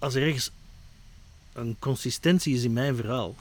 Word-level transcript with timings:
als 0.00 0.14
er 0.14 0.22
ergens 0.22 0.50
een 1.52 1.76
consistentie 1.78 2.54
is 2.54 2.62
in 2.62 2.72
mijn 2.72 2.96
verhaal, 2.96 3.34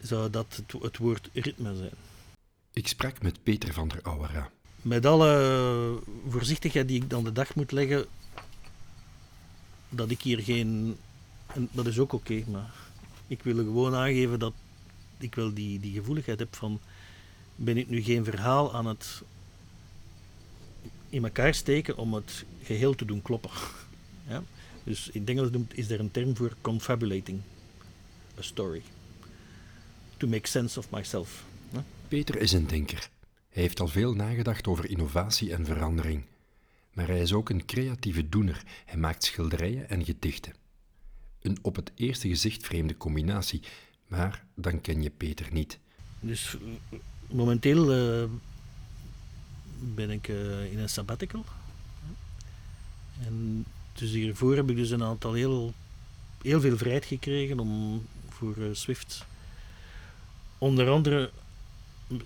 zou 0.00 0.30
dat 0.30 0.46
het, 0.56 0.82
het 0.82 0.96
woord 0.96 1.28
ritme 1.32 1.76
zijn. 1.76 1.94
Ik 2.72 2.88
sprak 2.88 3.22
met 3.22 3.42
Peter 3.42 3.72
van 3.72 3.88
der 3.88 4.02
Auwera. 4.02 4.50
Met 4.82 5.06
alle 5.06 6.02
voorzichtigheid 6.28 6.88
die 6.88 7.02
ik 7.02 7.10
dan 7.10 7.24
de 7.24 7.32
dag 7.32 7.54
moet 7.54 7.72
leggen, 7.72 8.06
dat 9.88 10.10
ik 10.10 10.22
hier 10.22 10.42
geen. 10.42 10.96
en 11.46 11.68
Dat 11.72 11.86
is 11.86 11.98
ook 11.98 12.12
oké, 12.12 12.44
maar 12.50 12.74
ik 13.26 13.42
wil 13.42 13.54
gewoon 13.54 13.94
aangeven 13.94 14.38
dat 14.38 14.52
ik 15.18 15.34
wel 15.34 15.54
die, 15.54 15.80
die 15.80 15.92
gevoeligheid 15.92 16.38
heb 16.38 16.56
van. 16.56 16.80
Ben 17.54 17.76
ik 17.76 17.88
nu 17.88 18.02
geen 18.02 18.24
verhaal 18.24 18.74
aan 18.74 18.86
het 18.86 19.22
in 21.12 21.24
elkaar 21.24 21.54
steken 21.54 21.96
om 21.96 22.14
het 22.14 22.44
geheel 22.62 22.94
te 22.94 23.04
doen 23.04 23.22
kloppen? 23.22 23.50
Ja? 24.28 24.42
Dus 24.84 25.08
in 25.08 25.20
het 25.20 25.30
Engels 25.30 25.50
is 25.68 25.90
er 25.90 26.00
een 26.00 26.10
term 26.10 26.36
voor 26.36 26.56
confabulating 26.60 27.40
a 28.38 28.42
story. 28.42 28.82
To 30.16 30.26
make 30.26 30.48
sense 30.48 30.78
of 30.78 30.90
myself. 30.90 31.44
Ja? 31.72 31.84
Peter 32.08 32.36
is 32.36 32.52
een 32.52 32.66
denker. 32.66 33.10
Hij 33.48 33.62
heeft 33.62 33.80
al 33.80 33.88
veel 33.88 34.14
nagedacht 34.14 34.66
over 34.66 34.90
innovatie 34.90 35.52
en 35.52 35.64
verandering. 35.64 36.24
Maar 36.92 37.06
hij 37.06 37.20
is 37.20 37.32
ook 37.32 37.48
een 37.48 37.64
creatieve 37.64 38.28
doener. 38.28 38.62
Hij 38.84 38.98
maakt 38.98 39.24
schilderijen 39.24 39.88
en 39.88 40.04
gedichten. 40.04 40.52
Een 41.40 41.58
op 41.62 41.76
het 41.76 41.92
eerste 41.94 42.28
gezicht 42.28 42.66
vreemde 42.66 42.96
combinatie, 42.96 43.62
maar 44.06 44.44
dan 44.54 44.80
ken 44.80 45.02
je 45.02 45.10
Peter 45.10 45.46
niet. 45.52 45.78
Dus 46.20 46.56
eh, 46.90 46.98
momenteel 47.28 47.92
eh, 47.92 48.28
ben 49.82 50.10
ik 50.10 50.28
eh, 50.28 50.72
in 50.72 50.78
een 50.78 50.88
sabbatical. 50.88 51.44
En 53.26 53.64
dus 53.92 54.10
hiervoor 54.10 54.56
heb 54.56 54.70
ik 54.70 54.76
dus 54.76 54.90
een 54.90 55.02
aantal 55.02 55.32
heel, 55.32 55.74
heel 56.42 56.60
veel 56.60 56.76
vrijheid 56.76 57.04
gekregen 57.04 57.60
om 57.60 58.02
voor 58.28 58.56
eh, 58.56 58.64
Swift 58.72 59.24
onder 60.58 60.88
andere 60.88 61.30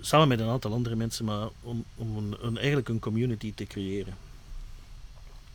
samen 0.01 0.29
met 0.29 0.41
een 0.41 0.49
aantal 0.49 0.73
andere 0.73 0.97
mensen, 0.97 1.25
maar 1.25 1.49
om, 1.63 1.85
om 1.95 2.37
een, 2.41 2.57
eigenlijk 2.57 2.89
een 2.89 2.99
community 2.99 3.53
te 3.55 3.65
creëren. 3.65 4.17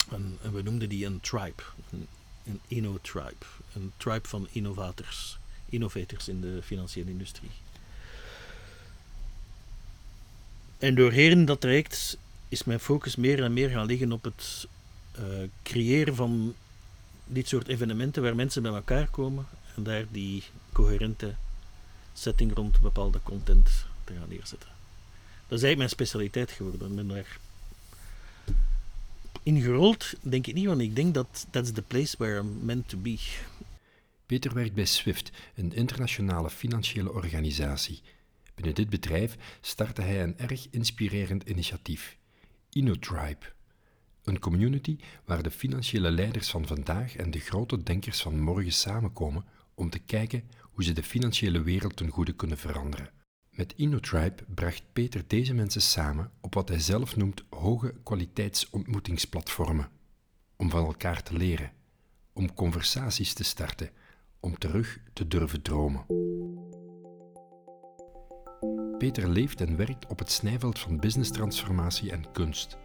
En, 0.09 0.37
en 0.41 0.53
we 0.53 0.61
noemden 0.61 0.89
die 0.89 1.05
een 1.05 1.19
tribe, 1.19 1.63
een, 1.91 2.07
een 2.45 2.59
inno-tribe, 2.67 3.45
een 3.73 3.91
tribe 3.97 4.27
van 4.27 4.47
innovators, 4.51 5.37
innovators 5.65 6.27
in 6.27 6.41
de 6.41 6.59
financiële 6.63 7.09
industrie. 7.09 7.49
En 10.81 10.95
doorheen 10.95 11.45
dat 11.45 11.61
traject 11.61 12.17
is 12.49 12.63
mijn 12.63 12.79
focus 12.79 13.15
meer 13.15 13.43
en 13.43 13.53
meer 13.53 13.69
gaan 13.69 13.85
liggen 13.85 14.11
op 14.11 14.23
het 14.23 14.67
eh, 15.11 15.23
creëren 15.63 16.15
van 16.15 16.55
dit 17.25 17.47
soort 17.47 17.67
evenementen 17.67 18.23
waar 18.23 18.35
mensen 18.35 18.61
bij 18.61 18.71
elkaar 18.71 19.07
komen 19.07 19.45
en 19.75 19.83
daar 19.83 20.05
die 20.11 20.43
coherente 20.71 21.35
setting 22.13 22.55
rond 22.55 22.79
bepaalde 22.79 23.19
content 23.23 23.85
te 24.03 24.13
gaan 24.13 24.29
neerzetten. 24.29 24.69
Dat 25.47 25.59
is 25.59 25.63
eigenlijk 25.63 25.77
mijn 25.77 25.89
specialiteit 25.89 26.51
geworden. 26.51 26.89
Ik 26.89 26.95
ben 26.95 27.07
daar 27.07 27.37
ingerold, 29.43 30.13
denk 30.21 30.47
ik 30.47 30.53
niet, 30.53 30.65
want 30.65 30.81
ik 30.81 30.95
denk 30.95 31.13
dat 31.13 31.47
that's 31.49 31.71
the 31.71 31.81
place 31.81 32.15
where 32.17 32.39
I'm 32.39 32.65
meant 32.65 32.89
to 32.89 32.97
be. 32.97 33.17
Peter 34.25 34.53
werkt 34.53 34.73
bij 34.73 34.85
SWIFT, 34.85 35.31
een 35.55 35.73
internationale 35.73 36.49
financiële 36.49 37.11
organisatie. 37.11 38.01
Binnen 38.55 38.75
dit 38.75 38.89
bedrijf 38.89 39.37
startte 39.61 40.01
hij 40.01 40.23
een 40.23 40.37
erg 40.37 40.67
inspirerend 40.69 41.49
initiatief, 41.49 42.17
InnoTribe. 42.69 43.45
Een 44.23 44.39
community 44.39 44.97
waar 45.25 45.43
de 45.43 45.51
financiële 45.51 46.11
leiders 46.11 46.49
van 46.49 46.67
vandaag 46.67 47.15
en 47.15 47.31
de 47.31 47.39
grote 47.39 47.83
denkers 47.83 48.21
van 48.21 48.39
morgen 48.39 48.73
samenkomen 48.73 49.45
om 49.73 49.89
te 49.89 49.99
kijken 49.99 50.43
hoe 50.61 50.83
ze 50.83 50.93
de 50.93 51.03
financiële 51.03 51.61
wereld 51.61 51.95
ten 51.95 52.09
goede 52.09 52.33
kunnen 52.33 52.57
veranderen. 52.57 53.09
Met 53.49 53.73
InnoTribe 53.75 54.43
bracht 54.53 54.83
Peter 54.93 55.23
deze 55.27 55.53
mensen 55.53 55.81
samen 55.81 56.31
op 56.41 56.53
wat 56.53 56.69
hij 56.69 56.79
zelf 56.79 57.15
noemt 57.15 57.43
hoge 57.49 57.93
kwaliteitsontmoetingsplatformen. 58.03 59.89
Om 60.55 60.69
van 60.69 60.85
elkaar 60.85 61.23
te 61.23 61.33
leren, 61.33 61.71
om 62.33 62.53
conversaties 62.53 63.33
te 63.33 63.43
starten, 63.43 63.89
om 64.39 64.57
terug 64.57 64.99
te 65.13 65.27
durven 65.27 65.61
dromen. 65.61 66.05
Peter 69.01 69.29
leeft 69.29 69.61
en 69.61 69.77
werkt 69.77 70.05
op 70.07 70.19
het 70.19 70.31
snijveld 70.31 70.79
van 70.79 70.99
businesstransformatie 70.99 72.11
en 72.11 72.31
kunst. 72.31 72.77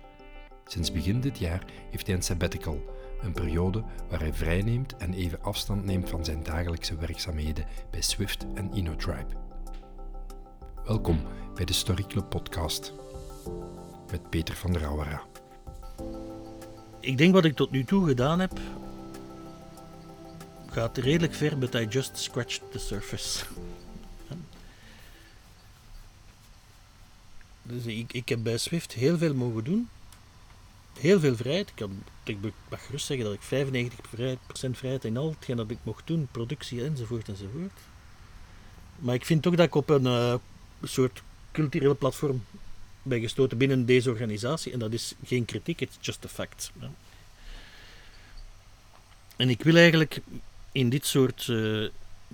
Sinds 0.65 0.93
begin 0.93 1.21
dit 1.21 1.38
jaar 1.38 1.65
heeft 1.91 2.06
hij 2.06 2.16
een 2.16 2.22
sabbatical, 2.22 2.84
een 3.22 3.32
periode 3.32 3.84
waar 4.09 4.21
hij 4.21 4.32
vrijneemt 4.32 4.97
en 4.97 5.12
even 5.12 5.43
afstand 5.43 5.84
neemt 5.84 6.10
van 6.10 6.25
zijn 6.25 6.43
dagelijkse 6.43 6.97
werkzaamheden 6.97 7.66
bij 7.91 8.03
Swift 8.03 8.47
en 8.54 8.72
InnoTribe. 8.72 9.34
Welkom 10.84 11.21
bij 11.54 11.65
de 11.65 11.72
Story 11.72 12.04
Club 12.09 12.28
podcast 12.28 12.93
met 14.10 14.31
Peter 14.31 14.54
van 14.54 14.72
der 14.72 14.84
Auwera. 14.84 15.22
Ik 17.00 17.19
denk 17.19 17.33
wat 17.33 17.44
ik 17.44 17.56
tot 17.56 17.71
nu 17.71 17.84
toe 17.84 18.06
gedaan 18.06 18.41
heb, 18.41 18.60
gaat 20.71 20.97
redelijk 20.97 21.34
ver, 21.34 21.59
but 21.59 21.75
I 21.75 21.87
just 21.88 22.19
scratched 22.19 22.62
the 22.71 22.78
surface. 22.78 23.44
Dus 27.66 27.84
ik, 27.87 28.28
heb 28.28 28.43
bij 28.43 28.59
Swift 28.59 28.93
heel 28.93 29.19
veel 29.19 29.34
mogen 29.34 29.65
doen. 29.65 29.88
Heel 30.99 31.21
veel 31.21 31.37
vrijheid. 31.37 31.69
Ik, 31.69 31.75
kan, 31.75 32.03
ik 32.25 32.38
mag 32.69 32.87
gerust 32.87 33.06
zeggen 33.06 33.27
dat 33.27 33.34
ik 33.34 33.41
95% 33.43 34.71
vrijheid, 34.71 35.04
in 35.04 35.16
al 35.16 35.31
hetgeen 35.31 35.56
dat 35.56 35.71
ik 35.71 35.78
mocht 35.82 36.06
doen, 36.06 36.28
productie 36.31 36.84
enzovoort 36.84 37.28
enzovoort. 37.28 37.78
Maar 38.99 39.15
ik 39.15 39.25
vind 39.25 39.43
toch 39.43 39.54
dat 39.54 39.66
ik 39.66 39.75
op 39.75 39.91
een 39.91 40.06
eh, 40.06 40.34
soort 40.82 41.22
culturele 41.53 41.94
platform 41.94 42.44
ben 43.03 43.21
gestoten 43.21 43.59
binnen 43.59 43.87
deze 43.87 44.10
organisatie. 44.10 44.72
En 44.72 44.78
dat 44.78 44.93
is 44.93 45.15
geen 45.25 45.44
kritiek, 45.44 45.81
it's 45.81 45.97
just 46.00 46.25
a 46.25 46.28
fact. 46.28 46.72
En 49.37 49.48
ik 49.48 49.62
wil 49.62 49.77
eigenlijk 49.77 50.21
in 50.72 50.88
dit 50.88 51.06
soort 51.06 51.48
eh, 51.48 51.88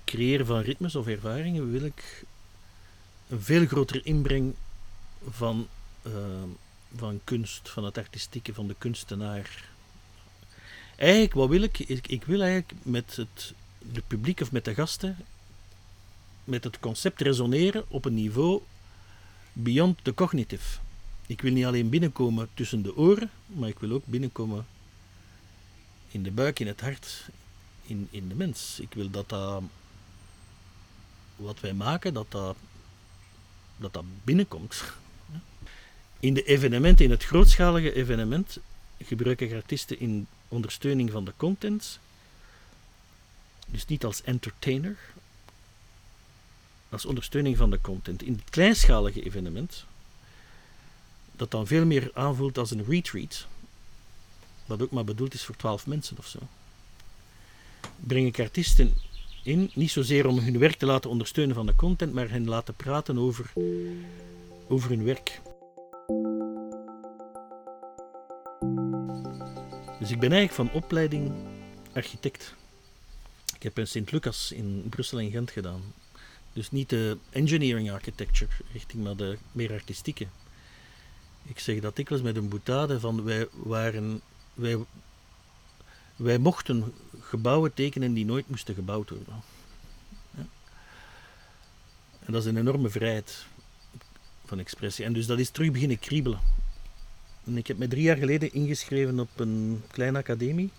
creëren 0.04 0.46
van 0.46 0.60
ritmes 0.60 0.94
of 0.94 1.06
ervaringen, 1.06 1.70
wil 1.72 1.84
ik 1.84 2.24
een 3.28 3.42
veel 3.42 3.66
grotere 3.66 4.02
inbreng 4.02 4.54
van, 5.28 5.68
eh, 6.02 6.12
van 6.96 7.20
kunst, 7.24 7.68
van 7.68 7.84
het 7.84 7.98
artistieke, 7.98 8.54
van 8.54 8.66
de 8.66 8.74
kunstenaar. 8.78 9.70
Eigenlijk, 10.96 11.34
wat 11.34 11.48
wil 11.48 11.62
ik? 11.62 11.78
Ik, 11.78 12.06
ik 12.06 12.24
wil 12.24 12.40
eigenlijk 12.40 12.72
met 12.82 13.16
het 13.16 13.54
de 13.92 14.02
publiek 14.06 14.40
of 14.40 14.52
met 14.52 14.64
de 14.64 14.74
gasten, 14.74 15.16
met 16.44 16.64
het 16.64 16.80
concept 16.80 17.20
resoneren 17.20 17.84
op 17.88 18.04
een 18.04 18.14
niveau 18.14 18.62
beyond 19.52 20.04
the 20.04 20.14
cognitive. 20.14 20.78
Ik 21.26 21.40
wil 21.40 21.52
niet 21.52 21.64
alleen 21.64 21.88
binnenkomen 21.88 22.48
tussen 22.54 22.82
de 22.82 22.96
oren, 22.96 23.30
maar 23.46 23.68
ik 23.68 23.78
wil 23.78 23.90
ook 23.90 24.06
binnenkomen 24.06 24.66
in 26.08 26.22
de 26.22 26.30
buik, 26.30 26.60
in 26.60 26.66
het 26.66 26.80
hart, 26.80 27.28
in, 27.82 28.08
in 28.10 28.28
de 28.28 28.34
mens. 28.34 28.80
Ik 28.80 28.94
wil 28.94 29.10
dat 29.10 29.28
dat, 29.28 29.62
wat 31.36 31.60
wij 31.60 31.72
maken, 31.72 32.14
dat 32.14 32.30
dat, 32.30 32.56
dat, 33.76 33.92
dat 33.92 34.04
binnenkomt. 34.24 34.82
In 36.22 36.34
de 36.34 36.42
evenementen, 36.42 37.04
in 37.04 37.10
het 37.10 37.24
grootschalige 37.24 37.94
evenement, 37.94 38.58
gebruik 38.98 39.40
ik 39.40 39.52
artiesten 39.52 40.00
in 40.00 40.26
ondersteuning 40.48 41.10
van 41.10 41.24
de 41.24 41.32
content. 41.36 41.98
Dus 43.66 43.86
niet 43.86 44.04
als 44.04 44.22
entertainer, 44.22 44.96
als 46.88 47.04
ondersteuning 47.04 47.56
van 47.56 47.70
de 47.70 47.80
content. 47.80 48.22
In 48.22 48.32
het 48.32 48.50
kleinschalige 48.50 49.24
evenement, 49.24 49.84
dat 51.32 51.50
dan 51.50 51.66
veel 51.66 51.84
meer 51.84 52.10
aanvoelt 52.14 52.58
als 52.58 52.70
een 52.70 52.84
retreat, 52.84 53.46
wat 54.66 54.82
ook 54.82 54.90
maar 54.90 55.04
bedoeld 55.04 55.34
is 55.34 55.44
voor 55.44 55.56
twaalf 55.56 55.86
mensen 55.86 56.18
of 56.18 56.26
zo, 56.26 56.38
breng 57.96 58.26
ik 58.26 58.40
artiesten 58.40 58.94
in, 59.42 59.70
niet 59.74 59.90
zozeer 59.90 60.26
om 60.26 60.38
hun 60.38 60.58
werk 60.58 60.76
te 60.76 60.86
laten 60.86 61.10
ondersteunen 61.10 61.54
van 61.54 61.66
de 61.66 61.76
content, 61.76 62.12
maar 62.12 62.30
hen 62.30 62.48
laten 62.48 62.74
praten 62.74 63.18
over, 63.18 63.52
over 64.68 64.90
hun 64.90 65.04
werk. 65.04 65.40
Dus 70.02 70.10
ik 70.10 70.20
ben 70.20 70.32
eigenlijk 70.32 70.70
van 70.70 70.82
opleiding 70.82 71.32
architect. 71.92 72.54
Ik 73.54 73.62
heb 73.62 73.78
in 73.78 73.86
Sint-Lucas 73.86 74.52
in 74.52 74.86
Brussel 74.88 75.18
en 75.18 75.30
Gent 75.30 75.50
gedaan. 75.50 75.82
Dus 76.52 76.70
niet 76.70 76.88
de 76.88 77.18
engineering 77.30 77.90
architecture 77.90 78.50
richting, 78.72 79.02
maar 79.04 79.16
de 79.16 79.38
meer 79.52 79.72
artistieke. 79.72 80.26
Ik 81.42 81.58
zeg 81.58 81.80
dat 81.80 81.96
dikwijls 81.96 82.24
met 82.24 82.36
een 82.36 82.48
boutade 82.48 83.00
van 83.00 83.24
wij 83.24 83.48
waren, 83.52 84.20
wij, 84.54 84.78
wij 86.16 86.38
mochten 86.38 86.94
gebouwen 87.20 87.74
tekenen 87.74 88.14
die 88.14 88.24
nooit 88.24 88.48
moesten 88.48 88.74
gebouwd 88.74 89.10
worden. 89.10 89.42
Ja. 90.36 90.46
En 92.24 92.32
dat 92.32 92.42
is 92.42 92.48
een 92.48 92.56
enorme 92.56 92.88
vrijheid 92.88 93.46
van 94.44 94.58
expressie. 94.58 95.04
En 95.04 95.12
dus 95.12 95.26
dat 95.26 95.38
is 95.38 95.50
terug 95.50 95.70
beginnen 95.70 95.98
kriebelen. 95.98 96.40
En 97.44 97.56
ik 97.56 97.66
heb 97.66 97.78
me 97.78 97.88
drie 97.88 98.02
jaar 98.02 98.16
geleden 98.16 98.52
ingeschreven 98.52 99.20
op 99.20 99.40
een 99.40 99.82
kleine 99.90 100.18
academie. 100.18 100.70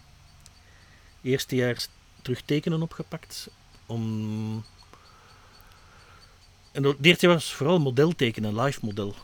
Eerste 1.21 1.55
jaar 1.55 1.87
terug 2.21 2.41
tekenen 2.41 2.81
opgepakt. 2.81 3.49
Om... 3.85 4.65
En 6.71 6.83
het 6.83 6.97
eerste 7.01 7.25
jaar 7.25 7.35
was 7.35 7.53
vooral 7.53 7.79
modeltekenen, 7.79 8.61
live 8.61 8.79
model. 8.81 9.15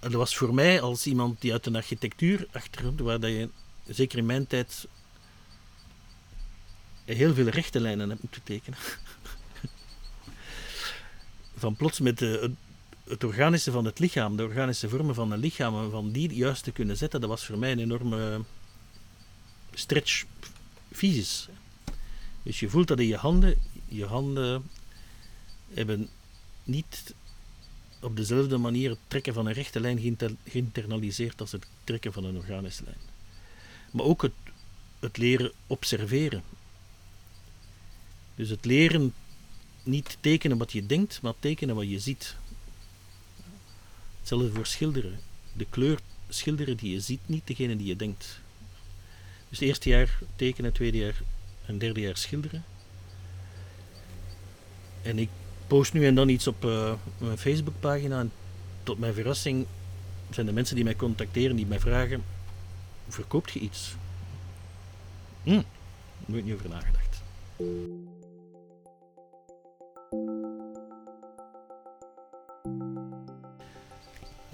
En 0.00 0.10
dat 0.10 0.12
was 0.12 0.36
voor 0.36 0.54
mij 0.54 0.80
als 0.80 1.06
iemand 1.06 1.40
die 1.40 1.52
uit 1.52 1.66
een 1.66 1.76
architectuur 1.76 2.46
achtergrond, 2.52 3.00
waar 3.00 3.20
dat 3.20 3.30
je 3.30 3.48
zeker 3.86 4.18
in 4.18 4.26
mijn 4.26 4.46
tijd 4.46 4.86
heel 7.04 7.34
veel 7.34 7.48
rechte 7.48 7.80
lijnen 7.80 8.08
hebt 8.08 8.22
moeten 8.22 8.42
tekenen. 8.42 8.78
Van 11.56 11.76
plots 11.76 12.00
met 12.00 12.18
de, 12.18 12.52
het 13.10 13.24
organische 13.24 13.70
van 13.70 13.84
het 13.84 13.98
lichaam, 13.98 14.36
de 14.36 14.42
organische 14.42 14.88
vormen 14.88 15.14
van 15.14 15.30
een 15.30 15.38
lichaam, 15.38 15.90
van 15.90 16.12
die 16.12 16.34
juist 16.34 16.64
te 16.64 16.72
kunnen 16.72 16.96
zetten, 16.96 17.20
dat 17.20 17.28
was 17.28 17.46
voor 17.46 17.58
mij 17.58 17.72
een 17.72 17.78
enorme 17.78 18.40
stretch 19.74 20.24
fysisch. 20.92 21.48
Dus 22.42 22.60
je 22.60 22.68
voelt 22.68 22.88
dat 22.88 22.98
in 22.98 23.06
je 23.06 23.16
handen, 23.16 23.54
je 23.88 24.04
handen 24.04 24.70
hebben 25.74 26.08
niet 26.64 27.14
op 28.00 28.16
dezelfde 28.16 28.56
manier 28.56 28.90
het 28.90 28.98
trekken 29.08 29.34
van 29.34 29.46
een 29.46 29.52
rechte 29.52 29.80
lijn 29.80 30.16
geïnternaliseerd 30.44 31.40
als 31.40 31.52
het 31.52 31.66
trekken 31.84 32.12
van 32.12 32.24
een 32.24 32.36
organische 32.36 32.84
lijn. 32.84 33.00
Maar 33.90 34.04
ook 34.04 34.22
het, 34.22 34.32
het 34.98 35.16
leren 35.16 35.52
observeren. 35.66 36.42
Dus 38.34 38.48
het 38.48 38.64
leren 38.64 39.14
niet 39.82 40.16
tekenen 40.20 40.58
wat 40.58 40.72
je 40.72 40.86
denkt, 40.86 41.22
maar 41.22 41.34
tekenen 41.38 41.74
wat 41.74 41.90
je 41.90 41.98
ziet. 41.98 42.36
Hetzelfde 44.30 44.56
voor 44.56 44.66
schilderen. 44.66 45.18
De 45.52 45.66
kleur 45.70 45.98
schilderen 46.28 46.76
die 46.76 46.92
je 46.92 47.00
ziet, 47.00 47.20
niet 47.26 47.46
degene 47.46 47.76
die 47.76 47.86
je 47.86 47.96
denkt. 47.96 48.40
Dus 49.48 49.58
het 49.58 49.68
eerste 49.68 49.88
jaar 49.88 50.18
tekenen, 50.36 50.72
tweede 50.72 50.98
jaar 50.98 51.22
en 51.66 51.78
derde 51.78 52.00
jaar 52.00 52.16
schilderen. 52.16 52.64
En 55.02 55.18
ik 55.18 55.28
post 55.66 55.92
nu 55.92 56.06
en 56.06 56.14
dan 56.14 56.28
iets 56.28 56.46
op 56.46 56.64
uh, 56.64 56.92
mijn 57.18 57.38
Facebookpagina. 57.38 58.20
En 58.20 58.32
tot 58.82 58.98
mijn 58.98 59.14
verrassing 59.14 59.66
zijn 60.30 60.46
de 60.46 60.52
mensen 60.52 60.74
die 60.74 60.84
mij 60.84 60.96
contacteren, 60.96 61.56
die 61.56 61.66
mij 61.66 61.80
vragen: 61.80 62.24
verkoopt 63.08 63.50
je 63.50 63.58
iets? 63.58 63.94
Hm, 65.42 65.62
ik 66.26 66.44
niet 66.44 66.54
over 66.54 66.68
nagedacht. 66.68 67.22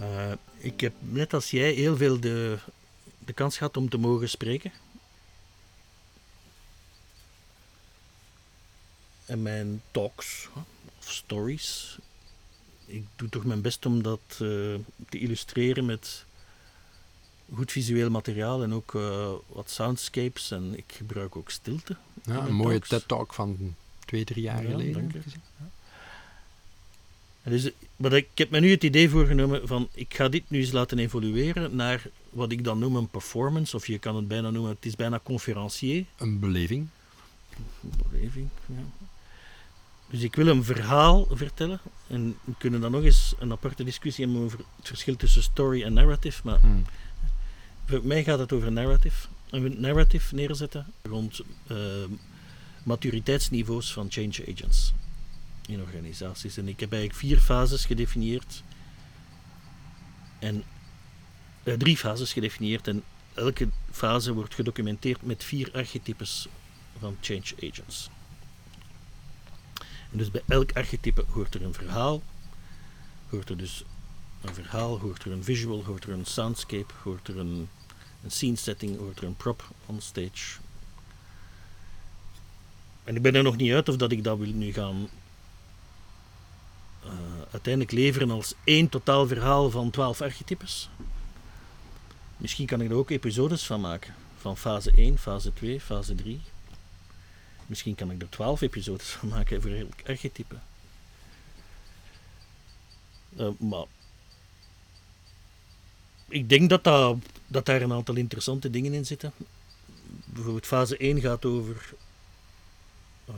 Uh, 0.01 0.33
ik 0.57 0.81
heb 0.81 0.95
net 0.99 1.35
als 1.35 1.51
jij 1.51 1.73
heel 1.73 1.97
veel 1.97 2.21
de, 2.21 2.59
de 3.25 3.33
kans 3.33 3.57
gehad 3.57 3.77
om 3.77 3.89
te 3.89 3.99
mogen 3.99 4.29
spreken. 4.29 4.73
En 9.27 9.43
mijn 9.43 9.83
talks 9.91 10.49
of 10.99 11.13
stories. 11.13 11.99
Ik 12.87 13.05
doe 13.17 13.29
toch 13.29 13.45
mijn 13.45 13.61
best 13.61 13.87
om 13.87 14.03
dat 14.03 14.21
uh, 14.31 14.39
te 15.09 15.19
illustreren 15.19 15.85
met 15.85 16.25
goed 17.55 17.73
visueel 17.73 18.11
materiaal 18.11 18.63
en 18.63 18.75
ook 18.75 18.95
uh, 18.95 19.33
wat 19.47 19.71
soundscapes. 19.71 20.51
En 20.51 20.77
ik 20.77 20.93
gebruik 20.97 21.37
ook 21.37 21.51
stilte. 21.51 21.97
Ja, 22.23 22.47
een 22.47 22.55
mooie 22.55 22.81
TED-talk 22.81 23.35
van 23.35 23.75
twee, 23.99 24.25
drie 24.25 24.43
jaar 24.43 24.63
ja, 24.63 24.71
geleden. 24.71 24.93
Dank 24.93 25.13
je. 25.13 25.21
Dus, 27.51 27.71
maar 27.97 28.13
ik 28.13 28.29
heb 28.35 28.51
me 28.51 28.61
nu 28.61 28.71
het 28.71 28.85
idee 28.85 29.09
voorgenomen 29.09 29.69
van 29.69 29.89
ik 29.93 30.15
ga 30.15 30.29
dit 30.29 30.51
nu 30.51 30.59
eens 30.59 30.73
laten 30.73 30.99
evolueren 30.99 31.77
naar 31.77 32.07
wat 32.31 32.53
ik 32.53 32.65
dan 32.65 32.79
noem 32.79 32.97
een 32.97 33.09
performance, 33.09 33.77
of 33.77 33.87
je 33.87 33.99
kan 33.99 34.17
het 34.17 34.29
bijna 34.29 34.51
noemen, 34.51 34.71
het 34.71 34.87
is 34.87 34.97
bijna 34.97 35.21
conferencier. 35.23 36.05
Een 36.17 36.39
beleving. 36.39 36.87
Een 37.83 37.93
beleving, 38.11 38.49
ja. 38.67 39.07
Dus 40.11 40.23
ik 40.23 40.35
wil 40.35 40.47
een 40.47 40.65
verhaal 40.65 41.27
vertellen. 41.31 41.81
En 42.07 42.37
we 42.45 42.53
kunnen 42.59 42.81
dan 42.81 42.91
nog 42.91 43.03
eens 43.03 43.35
een 43.39 43.53
aparte 43.53 43.85
discussie 43.85 44.25
hebben 44.25 44.43
over 44.43 44.59
het 44.59 44.89
verschil 44.89 45.17
tussen 45.17 45.43
story 45.43 45.83
en 45.83 45.93
narrative. 45.93 46.41
Maar 46.45 46.61
hmm. 46.61 46.85
voor 47.87 48.01
mij 48.05 48.25
gaat 48.25 48.39
het 48.39 48.53
over 48.53 48.73
narrative. 48.73 49.27
Een 49.51 49.81
narrative 49.81 50.35
neerzetten 50.35 50.87
rond 51.03 51.41
uh, 51.71 51.77
maturiteitsniveaus 52.83 53.93
van 53.93 54.07
change 54.11 54.45
agents 54.55 54.93
in 55.69 55.81
organisaties. 55.81 56.57
En 56.57 56.69
ik 56.69 56.81
heb 56.81 56.93
eigenlijk 56.93 57.21
vier 57.21 57.39
fases 57.39 57.85
gedefinieerd. 57.85 58.63
En 60.39 60.65
uh, 61.65 61.75
drie 61.75 61.97
fases 61.97 62.33
gedefinieerd. 62.33 62.89
En 62.89 63.03
elke 63.35 63.69
fase 63.91 64.33
wordt 64.33 64.55
gedocumenteerd 64.55 65.23
met 65.23 65.45
vier 65.45 65.71
archetypes 65.73 66.49
van 66.99 67.17
change 67.21 67.71
agents. 67.71 68.11
En 70.11 70.19
dus 70.19 70.31
bij 70.31 70.43
elk 70.47 70.73
archetype 70.73 71.25
hoort 71.29 71.55
er 71.55 71.63
een 71.63 71.75
verhaal. 71.75 72.23
Hoort 73.29 73.51
er 73.51 73.57
dus 73.57 73.85
een 74.41 74.55
verhaal, 74.55 74.99
hoort 74.99 75.25
er 75.25 75.33
een 75.33 75.45
visual, 75.45 75.85
hoort 75.85 76.05
er 76.05 76.13
een 76.13 76.25
soundscape, 76.25 76.95
hoort 77.03 77.29
er 77.29 77.39
een, 77.39 77.69
een 78.25 78.31
scene 78.31 78.57
setting, 78.57 78.99
hoort 78.99 79.19
er 79.19 79.25
een 79.25 79.37
prop 79.37 79.75
on 79.87 80.01
stage. 80.01 80.59
En 83.05 83.17
ik 83.17 83.23
ben 83.23 83.35
er 83.35 83.43
nog 83.43 83.57
niet 83.57 83.73
uit 83.73 83.89
of 83.89 83.97
dat 83.97 84.13
ik 84.13 84.25
dat 84.25 84.39
wil 84.39 84.53
nu 84.53 84.73
gaan 84.73 85.09
uh, 87.07 87.13
uiteindelijk 87.51 87.93
leveren 87.93 88.31
als 88.31 88.55
één 88.65 88.89
totaal 88.89 89.27
verhaal 89.27 89.71
van 89.71 89.91
12 89.91 90.21
archetypes. 90.21 90.89
Misschien 92.37 92.67
kan 92.67 92.81
ik 92.81 92.91
er 92.91 92.97
ook 92.97 93.11
episodes 93.11 93.67
van 93.67 93.81
maken. 93.81 94.15
Van 94.37 94.57
fase 94.57 94.91
1, 94.91 95.19
fase 95.19 95.53
2, 95.53 95.81
fase 95.81 96.15
3. 96.15 96.41
Misschien 97.67 97.95
kan 97.95 98.11
ik 98.11 98.23
er 98.23 98.29
12 98.29 98.61
episodes 98.61 99.09
van 99.19 99.29
maken 99.29 99.63
voor 99.63 99.71
elk 99.71 99.95
archetype. 100.07 100.57
Uh, 103.39 103.49
maar 103.59 103.85
ik 106.29 106.49
denk 106.49 106.71
dat, 106.71 106.85
dat, 106.85 107.17
dat 107.47 107.67
daar 107.67 107.83
een 107.83 107.93
aantal 107.93 108.17
interessante 108.17 108.71
dingen 108.71 108.93
in 108.93 109.07
zitten. 109.07 109.33
Bijvoorbeeld 110.25 110.67
fase 110.67 110.97
1 110.97 111.21
gaat 111.21 111.45
over 111.45 111.93
uh, 113.29 113.35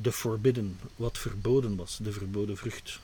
de 0.00 0.12
forbidden, 0.12 0.80
wat 0.96 1.18
verboden 1.18 1.76
was, 1.76 1.98
de 2.02 2.12
verboden 2.12 2.56
vrucht. 2.56 3.00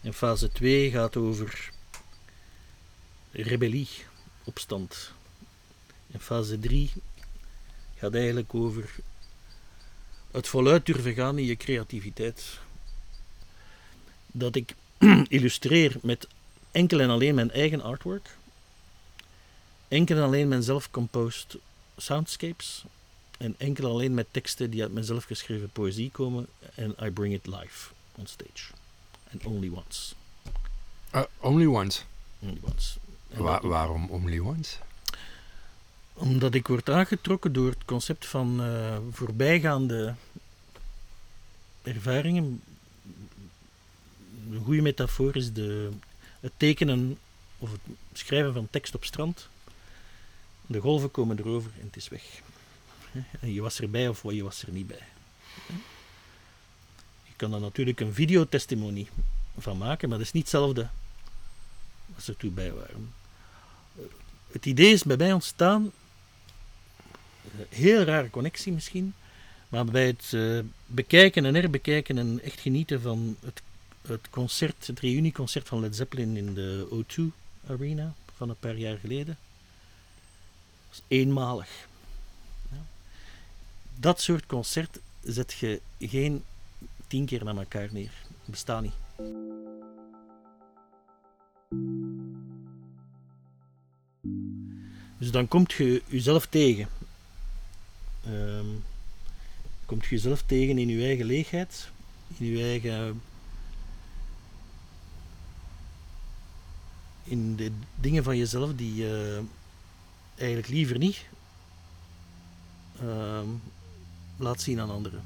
En 0.00 0.14
fase 0.14 0.52
2 0.52 0.90
gaat 0.90 1.16
over 1.16 1.70
rebellie, 3.30 3.88
opstand. 4.44 5.12
En 6.10 6.20
fase 6.20 6.58
3 6.58 6.92
gaat 7.96 8.14
eigenlijk 8.14 8.54
over 8.54 8.94
het 10.30 10.48
voluit 10.48 10.86
durven 10.86 11.14
gaan 11.14 11.38
in 11.38 11.44
je 11.44 11.56
creativiteit. 11.56 12.58
Dat 14.26 14.56
ik 14.56 14.74
illustreer 15.28 15.96
met 16.02 16.28
enkel 16.70 17.00
en 17.00 17.10
alleen 17.10 17.34
mijn 17.34 17.50
eigen 17.50 17.82
artwork, 17.82 18.36
enkel 19.88 20.16
en 20.16 20.22
alleen 20.22 20.48
mijn 20.48 20.62
zelf-composed 20.62 21.56
soundscapes 21.96 22.84
en 23.44 23.54
enkel 23.58 23.90
alleen 23.90 24.14
met 24.14 24.26
teksten 24.30 24.70
die 24.70 24.82
uit 24.82 24.92
mijn 24.92 25.04
zelfgeschreven 25.04 25.70
poëzie 25.70 26.10
komen 26.10 26.46
en 26.74 26.94
I 27.02 27.10
bring 27.10 27.34
it 27.34 27.46
live 27.46 27.90
on 28.14 28.26
stage. 28.26 28.72
And 29.32 29.44
only 29.44 29.68
once. 29.68 30.14
Uh, 31.14 31.22
only 31.40 31.66
once? 31.66 32.02
Only 32.38 32.60
once. 32.62 32.98
waarom 33.68 34.10
only 34.10 34.38
once? 34.38 34.76
Omdat 36.12 36.54
ik 36.54 36.66
word 36.66 36.90
aangetrokken 36.90 37.52
door 37.52 37.70
het 37.70 37.84
concept 37.84 38.26
van 38.26 38.60
uh, 38.60 38.96
voorbijgaande 39.10 40.14
ervaringen. 41.82 42.62
Een 44.50 44.62
goede 44.64 44.82
metafoor 44.82 45.36
is 45.36 45.52
de, 45.52 45.90
het 46.40 46.52
tekenen 46.56 47.18
of 47.58 47.70
het 47.70 47.80
schrijven 48.12 48.52
van 48.52 48.68
tekst 48.70 48.94
op 48.94 49.04
strand. 49.04 49.48
De 50.66 50.80
golven 50.80 51.10
komen 51.10 51.38
erover 51.38 51.70
en 51.78 51.86
het 51.86 51.96
is 51.96 52.08
weg. 52.08 52.42
Je 53.54 53.60
was 53.60 53.80
erbij 53.80 54.08
of 54.08 54.22
je 54.22 54.42
was 54.42 54.62
er 54.62 54.72
niet 54.72 54.86
bij. 54.86 55.06
Je 57.22 57.32
kan 57.36 57.54
er 57.54 57.60
natuurlijk 57.60 58.00
een 58.00 58.14
videotestimonie 58.14 59.08
van 59.58 59.78
maken, 59.78 60.08
maar 60.08 60.18
dat 60.18 60.26
is 60.26 60.32
niet 60.32 60.42
hetzelfde 60.42 60.88
als 62.14 62.28
er 62.28 62.36
toe 62.36 62.50
bij 62.50 62.72
waren. 62.72 63.12
Het 64.52 64.66
idee 64.66 64.92
is 64.92 65.02
bij 65.02 65.16
mij 65.16 65.32
ontstaan, 65.32 65.92
een 67.58 67.66
heel 67.68 68.02
rare 68.02 68.30
connectie 68.30 68.72
misschien, 68.72 69.14
maar 69.68 69.84
bij 69.84 70.06
het 70.06 70.32
uh, 70.34 70.60
bekijken 70.86 71.44
en 71.44 71.54
herbekijken 71.54 72.18
en 72.18 72.40
echt 72.42 72.60
genieten 72.60 73.00
van 73.00 73.36
het, 73.40 73.62
het 74.06 74.30
concert, 74.30 74.86
het 74.86 75.00
reunieconcert 75.00 75.68
van 75.68 75.80
Led 75.80 75.96
Zeppelin 75.96 76.36
in 76.36 76.54
de 76.54 76.88
O2 76.90 77.22
Arena 77.66 78.14
van 78.36 78.48
een 78.48 78.58
paar 78.58 78.76
jaar 78.76 78.98
geleden, 78.98 79.38
was 80.88 81.02
eenmalig 81.08 81.86
dat 83.96 84.20
soort 84.20 84.46
concert 84.46 84.98
zet 85.22 85.52
je 85.52 85.80
geen 85.98 86.44
tien 87.06 87.26
keer 87.26 87.44
naar 87.44 87.56
elkaar 87.56 87.88
neer. 87.92 88.12
Bestaat 88.44 88.82
niet. 88.82 88.94
Dus 95.18 95.30
dan 95.30 95.48
komt 95.48 95.72
je 95.72 96.02
jezelf 96.06 96.46
tegen. 96.46 96.88
Um, 98.26 98.84
komt 99.86 100.06
jezelf 100.06 100.42
tegen 100.42 100.78
in 100.78 100.88
je 100.88 101.04
eigen 101.04 101.26
leegheid, 101.26 101.90
in 102.36 102.46
je 102.46 102.62
eigen. 102.62 103.20
in 107.24 107.56
de 107.56 107.72
dingen 107.94 108.24
van 108.24 108.36
jezelf 108.36 108.74
die 108.74 108.94
je 108.94 109.42
eigenlijk 110.34 110.68
liever 110.68 110.98
niet 110.98 111.24
ehm, 113.00 113.48
laat 114.36 114.60
zien 114.60 114.80
aan 114.80 114.90
anderen. 114.90 115.22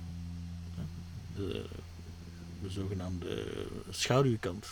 De, 1.35 1.67
de 2.63 2.71
zogenaamde 2.71 3.67
schaduwkant. 3.91 4.67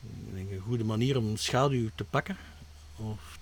Ik 0.00 0.34
denk 0.34 0.50
een 0.50 0.60
goede 0.60 0.84
manier 0.84 1.16
om 1.16 1.36
schaduw 1.36 1.88
te 1.94 2.04
pakken 2.04 2.36
of 2.96 3.38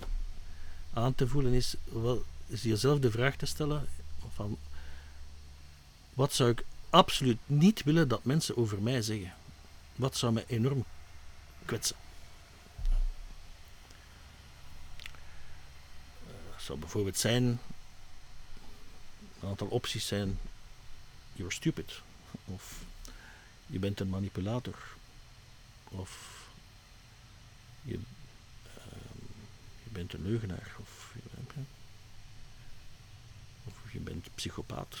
aan 0.93 1.15
te 1.15 1.27
voelen 1.27 1.53
is, 1.53 1.75
wel, 1.83 2.23
jezelf 2.45 2.99
de 2.99 3.11
vraag 3.11 3.35
te 3.35 3.45
stellen 3.45 3.87
van 4.33 4.57
wat 6.13 6.33
zou 6.33 6.49
ik 6.49 6.65
absoluut 6.89 7.37
niet 7.45 7.83
willen 7.83 8.07
dat 8.07 8.23
mensen 8.23 8.57
over 8.57 8.81
mij 8.81 9.01
zeggen? 9.01 9.33
Wat 9.95 10.17
zou 10.17 10.33
me 10.33 10.43
enorm 10.47 10.85
kwetsen? 11.65 11.95
Dat 16.25 16.61
zou 16.61 16.79
bijvoorbeeld 16.79 17.17
zijn, 17.17 17.59
een 19.41 19.49
aantal 19.49 19.67
opties 19.67 20.07
zijn, 20.07 20.39
you're 21.33 21.53
stupid. 21.53 22.01
Of 22.45 22.73
je 23.65 23.79
bent 23.79 23.99
een 23.99 24.09
manipulator. 24.09 24.77
Of 25.89 26.41
je, 27.81 27.99
ehm, 28.77 29.17
je 29.83 29.89
bent 29.89 30.13
een 30.13 30.23
leugenaar. 30.23 30.75
Of 30.79 31.11
je, 31.13 31.21
bent- 31.35 31.67
of 33.65 33.91
je 33.91 33.99
bent 33.99 34.27
psychopaat. 34.35 34.97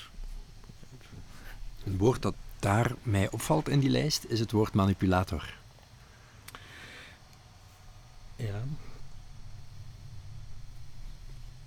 Een 1.85 1.97
woord 1.97 2.21
dat 2.21 2.35
daar 2.59 2.95
mij 3.03 3.29
opvalt 3.29 3.69
in 3.69 3.79
die 3.79 3.89
lijst 3.89 4.23
is 4.23 4.39
het 4.39 4.51
woord 4.51 4.73
manipulator. 4.73 5.53
Ja. 8.35 8.63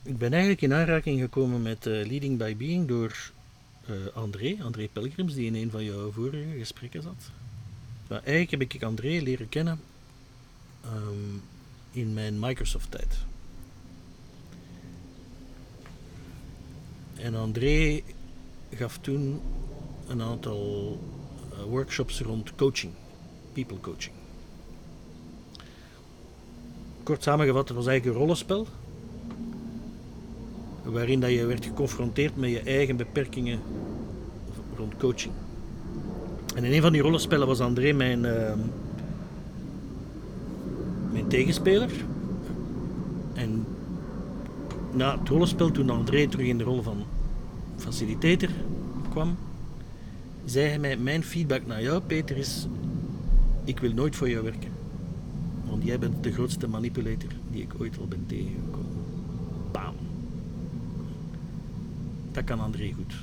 Ik 0.03 0.19
ben 0.19 0.31
eigenlijk 0.31 0.63
in 0.63 0.73
aanraking 0.73 1.21
gekomen 1.21 1.63
met 1.63 1.87
eh, 1.87 1.93
Leading 1.93 2.39
by 2.39 2.57
Being 2.57 2.89
door 2.89 3.33
eh, 3.87 3.95
André, 4.15 4.57
André 4.63 4.89
Pelgrims, 4.93 5.35
die 5.35 5.47
in 5.47 5.55
een 5.55 5.71
van 5.71 5.85
jouw 5.85 6.11
vorige 6.11 6.59
gesprekken 6.59 7.03
zat. 7.03 7.31
Maar 8.09 8.23
eigenlijk 8.23 8.51
heb 8.51 8.61
ik 8.61 8.83
André 8.83 9.21
leren 9.23 9.49
kennen 9.49 9.81
ehm, 10.85 11.37
in 11.91 12.15
mijn 12.15 12.39
Microsoft-tijd. 12.39 13.19
En 17.17 17.35
André 17.35 18.01
gaf 18.75 18.99
toen 18.99 19.41
een 20.09 20.23
aantal 20.23 20.99
eh, 21.53 21.63
workshops 21.63 22.21
rond 22.21 22.55
coaching, 22.55 22.93
people 23.53 23.81
coaching. 23.81 24.15
Kort 27.03 27.23
samengevat, 27.23 27.69
het 27.69 27.77
was 27.77 27.87
eigenlijk 27.87 28.17
een 28.17 28.23
rollenspel. 28.23 28.67
Waarin 30.93 31.21
dat 31.21 31.31
je 31.31 31.45
werd 31.45 31.65
geconfronteerd 31.65 32.37
met 32.37 32.51
je 32.51 32.61
eigen 32.61 32.97
beperkingen 32.97 33.61
rond 34.77 34.97
coaching. 34.97 35.33
En 36.55 36.65
in 36.65 36.73
een 36.73 36.83
van 36.83 36.93
die 36.93 37.03
rollenspellen 37.03 37.47
was 37.47 37.61
André 37.61 37.93
mijn, 37.93 38.25
ehm, 38.25 38.59
mijn 41.13 41.27
tegenspeler. 41.27 41.91
En 43.35 43.67
na 44.93 45.19
het 45.19 45.29
rollenspel, 45.29 45.71
toen 45.71 45.91
André 45.91 46.29
terug 46.29 46.47
in 46.47 46.59
de 46.59 46.65
rol 46.65 46.83
van 46.83 47.05
facilitator 47.77 48.49
kwam, 49.11 49.37
zei 50.45 50.67
hij 50.67 50.79
mij: 50.79 50.97
Mijn 50.97 51.23
feedback 51.23 51.67
naar 51.67 51.83
jou, 51.83 52.01
Peter, 52.01 52.37
is: 52.37 52.67
Ik 53.65 53.79
wil 53.79 53.93
nooit 53.93 54.17
voor 54.17 54.31
jou 54.31 54.45
werken. 54.45 54.71
Want 55.69 55.85
jij 55.85 55.99
bent 55.99 56.23
de 56.23 56.33
grootste 56.33 56.69
manipulator 56.69 57.31
die 57.51 57.63
ik 57.63 57.73
ooit 57.79 57.99
al 57.99 58.07
ben 58.07 58.25
tegengekomen. 58.27 59.00
Dat 62.41 62.49
kan 62.49 62.61
André 62.61 62.93
goed. 62.93 63.15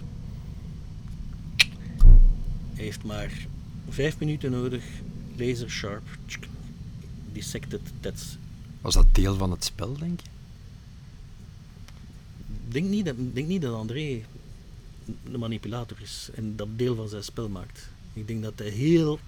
Hij 2.73 2.83
heeft 2.83 3.03
maar 3.03 3.47
vijf 3.89 4.19
minuten 4.19 4.51
nodig, 4.51 4.83
laser 5.35 5.69
sharp, 5.69 6.03
dissected, 7.31 7.81
that's. 7.99 8.37
Was 8.81 8.93
dat 8.93 9.15
deel 9.15 9.35
van 9.35 9.51
het 9.51 9.63
spel, 9.63 9.97
denk 9.97 10.19
je? 10.19 10.27
Ik 12.65 12.73
denk 12.73 12.85
niet 12.85 13.05
dat, 13.05 13.15
denk 13.17 13.47
niet 13.47 13.61
dat 13.61 13.73
André 13.73 14.23
de 15.31 15.37
manipulator 15.37 16.01
is 16.01 16.29
en 16.35 16.55
dat 16.55 16.67
deel 16.75 16.95
van 16.95 17.09
zijn 17.09 17.23
spel 17.23 17.49
maakt. 17.49 17.89
Ik 18.13 18.27
denk 18.27 18.43
dat 18.43 18.59
hij 18.59 18.69
heel 18.69 19.19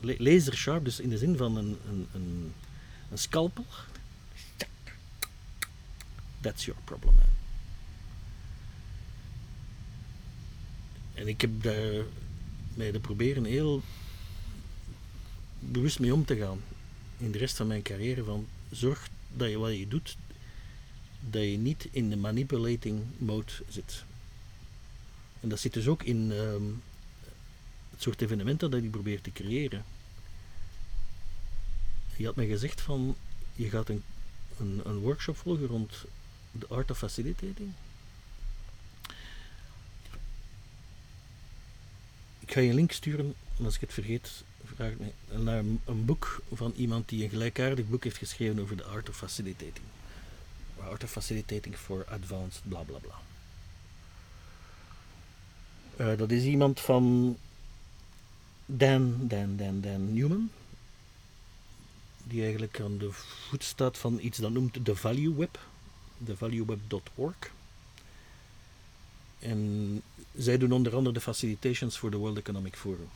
la- 0.00 0.14
laser 0.18 0.56
sharp, 0.56 0.84
dus 0.84 1.00
in 1.00 1.08
de 1.08 1.18
zin 1.18 1.36
van 1.36 1.56
een, 1.56 1.76
een, 1.88 2.06
een, 2.12 2.52
een 3.10 3.18
scalpel. 3.18 3.64
That's 6.40 6.64
your 6.64 6.80
problem, 6.84 7.14
man. 7.14 7.37
En 11.18 11.28
ik 11.28 11.40
heb 11.40 11.62
daar 11.62 12.04
mij 12.74 12.92
te 12.92 13.00
proberen 13.00 13.44
heel 13.44 13.82
bewust 15.58 15.98
mee 15.98 16.14
om 16.14 16.24
te 16.24 16.36
gaan 16.36 16.60
in 17.16 17.32
de 17.32 17.38
rest 17.38 17.56
van 17.56 17.66
mijn 17.66 17.82
carrière. 17.82 18.24
Van 18.24 18.46
zorg 18.70 19.08
dat 19.36 19.50
je 19.50 19.58
wat 19.58 19.76
je 19.76 19.88
doet, 19.88 20.16
dat 21.20 21.42
je 21.42 21.56
niet 21.56 21.88
in 21.90 22.10
de 22.10 22.16
manipulating 22.16 23.02
mode 23.16 23.52
zit. 23.68 24.04
En 25.40 25.48
dat 25.48 25.60
zit 25.60 25.72
dus 25.72 25.86
ook 25.86 26.02
in 26.02 26.32
ehm, 26.32 26.64
het 27.90 28.02
soort 28.02 28.22
evenementen 28.22 28.70
dat 28.70 28.82
je 28.82 28.88
probeert 28.88 29.24
te 29.24 29.32
creëren. 29.32 29.84
Je 32.16 32.26
had 32.26 32.36
mij 32.36 32.46
gezegd 32.46 32.80
van, 32.80 33.16
je 33.54 33.68
gaat 33.68 33.88
een, 33.88 34.02
een, 34.58 34.80
een 34.84 34.98
workshop 34.98 35.36
volgen 35.36 35.66
rond 35.66 36.04
de 36.52 36.66
art 36.66 36.90
of 36.90 36.98
facilitating. 36.98 37.72
Ik 42.48 42.54
ga 42.54 42.60
je 42.60 42.68
een 42.68 42.74
link 42.74 42.92
sturen, 42.92 43.34
en 43.58 43.64
als 43.64 43.74
ik 43.74 43.80
het 43.80 43.92
vergeet, 43.92 44.44
vraag 44.64 44.92
mij, 44.98 45.12
naar 45.38 45.58
een, 45.58 45.80
een 45.84 46.04
boek 46.04 46.42
van 46.52 46.72
iemand 46.76 47.08
die 47.08 47.24
een 47.24 47.30
gelijkaardig 47.30 47.88
boek 47.88 48.04
heeft 48.04 48.16
geschreven 48.16 48.62
over 48.62 48.76
de 48.76 48.84
art 48.84 49.08
of 49.08 49.16
facilitating. 49.16 49.84
Art 50.76 51.04
of 51.04 51.10
Facilitating 51.10 51.76
for 51.76 52.04
Advanced 52.08 52.62
bla 52.68 52.82
bla 52.82 52.98
bla. 52.98 53.14
Eh, 55.96 56.18
dat 56.18 56.30
is 56.30 56.44
iemand 56.44 56.80
van 56.80 57.36
Dan, 58.66 59.28
Dan, 59.28 59.56
Dan, 59.56 59.80
Dan 59.80 60.14
Newman. 60.14 60.50
Die 62.24 62.42
eigenlijk 62.42 62.80
aan 62.80 62.98
de 62.98 63.12
voet 63.12 63.64
staat 63.64 63.98
van 63.98 64.18
iets 64.20 64.38
dat 64.38 64.50
noemt 64.50 64.84
de 64.86 64.96
Value 64.96 65.34
Web. 65.34 65.58
De 66.18 66.36
valueweb.org. 66.36 67.52
En 69.38 70.02
zij 70.38 70.58
doen 70.58 70.72
onder 70.72 70.94
andere 70.94 71.14
de 71.14 71.20
facilitations 71.20 71.98
voor 71.98 72.10
de 72.10 72.16
World 72.16 72.38
Economic 72.38 72.76
Forum. 72.76 73.08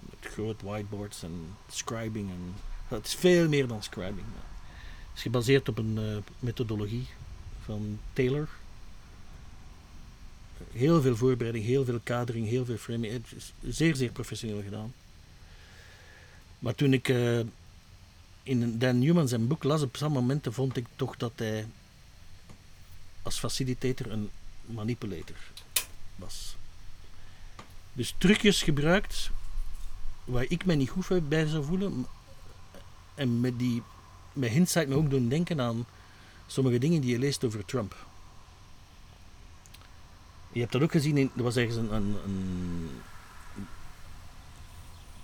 Met 0.00 0.32
groot 0.32 0.62
whiteboards 0.62 1.22
en 1.22 1.56
scribing. 1.70 2.30
En, 2.30 2.54
het 2.88 3.06
is 3.06 3.14
veel 3.14 3.48
meer 3.48 3.66
dan 3.66 3.82
scribing. 3.82 4.26
Het 5.08 5.16
is 5.16 5.22
gebaseerd 5.22 5.68
op 5.68 5.78
een 5.78 5.98
eh, 5.98 6.16
methodologie 6.38 7.06
van 7.64 7.98
Taylor. 8.12 8.48
Heel 10.72 11.02
veel 11.02 11.16
voorbereiding, 11.16 11.64
heel 11.64 11.84
veel 11.84 12.00
kadering, 12.02 12.48
heel 12.48 12.64
veel 12.64 12.76
framing. 12.76 13.12
Het 13.12 13.32
is 13.36 13.52
zeer, 13.76 13.96
zeer 13.96 14.10
professioneel 14.10 14.62
gedaan. 14.62 14.94
Maar 16.58 16.74
toen 16.74 16.92
ik 16.92 17.08
eh, 17.08 17.40
in 18.42 18.78
Dan 18.78 18.98
Newman 18.98 19.28
zijn 19.28 19.46
boek 19.46 19.64
las, 19.64 19.82
op 19.82 19.96
zo'n 19.96 20.12
momenten 20.12 20.52
vond 20.52 20.76
ik 20.76 20.86
toch 20.96 21.16
dat 21.16 21.32
hij 21.36 21.66
als 23.22 23.38
facilitator 23.38 24.10
een 24.10 24.30
manipulator 24.66 25.36
was. 26.18 26.56
Dus 27.92 28.14
trucjes 28.18 28.62
gebruikt 28.62 29.30
waar 30.24 30.44
ik 30.48 30.64
mij 30.64 30.76
niet 30.76 30.90
goed 30.90 31.28
bij 31.28 31.46
zou 31.46 31.64
voelen. 31.64 32.06
En 33.14 33.40
met 33.40 33.58
die 33.58 33.82
met 34.32 34.50
hindsight 34.50 34.88
me 34.88 34.94
ook 34.94 35.10
doen 35.10 35.28
denken 35.28 35.60
aan 35.60 35.86
sommige 36.46 36.78
dingen 36.78 37.00
die 37.00 37.10
je 37.10 37.18
leest 37.18 37.44
over 37.44 37.64
Trump. 37.64 38.06
Je 40.52 40.60
hebt 40.60 40.72
dat 40.72 40.82
ook 40.82 40.90
gezien, 40.90 41.16
in, 41.16 41.30
er 41.36 41.42
was 41.42 41.56
ergens 41.56 41.76
een, 41.76 41.92
een, 41.92 42.16
een, 42.24 42.90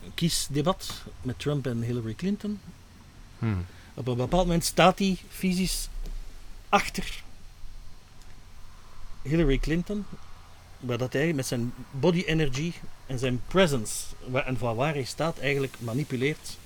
een 0.05 0.15
kiesdebat 0.15 1.05
met 1.23 1.39
Trump 1.39 1.67
en 1.67 1.83
Hillary 1.83 2.15
Clinton. 2.15 2.61
Hmm. 3.39 3.67
Op 3.95 4.07
een 4.07 4.17
bepaald 4.17 4.47
moment 4.47 4.65
staat 4.65 4.99
hij 4.99 5.19
fysisch 5.29 5.89
achter 6.69 7.23
Hillary 9.23 9.59
Clinton, 9.59 10.07
waar 10.87 10.99
dat 10.99 11.13
hij 11.13 11.33
met 11.33 11.47
zijn 11.47 11.73
body 11.91 12.23
energy 12.27 12.73
en 13.07 13.19
zijn 13.19 13.41
presence, 13.47 14.05
en 14.33 14.59
van 14.59 14.77
waar 14.77 14.95
hij 14.95 15.05
staat, 15.05 15.39
eigenlijk 15.39 15.75
manipuleert 15.79 16.59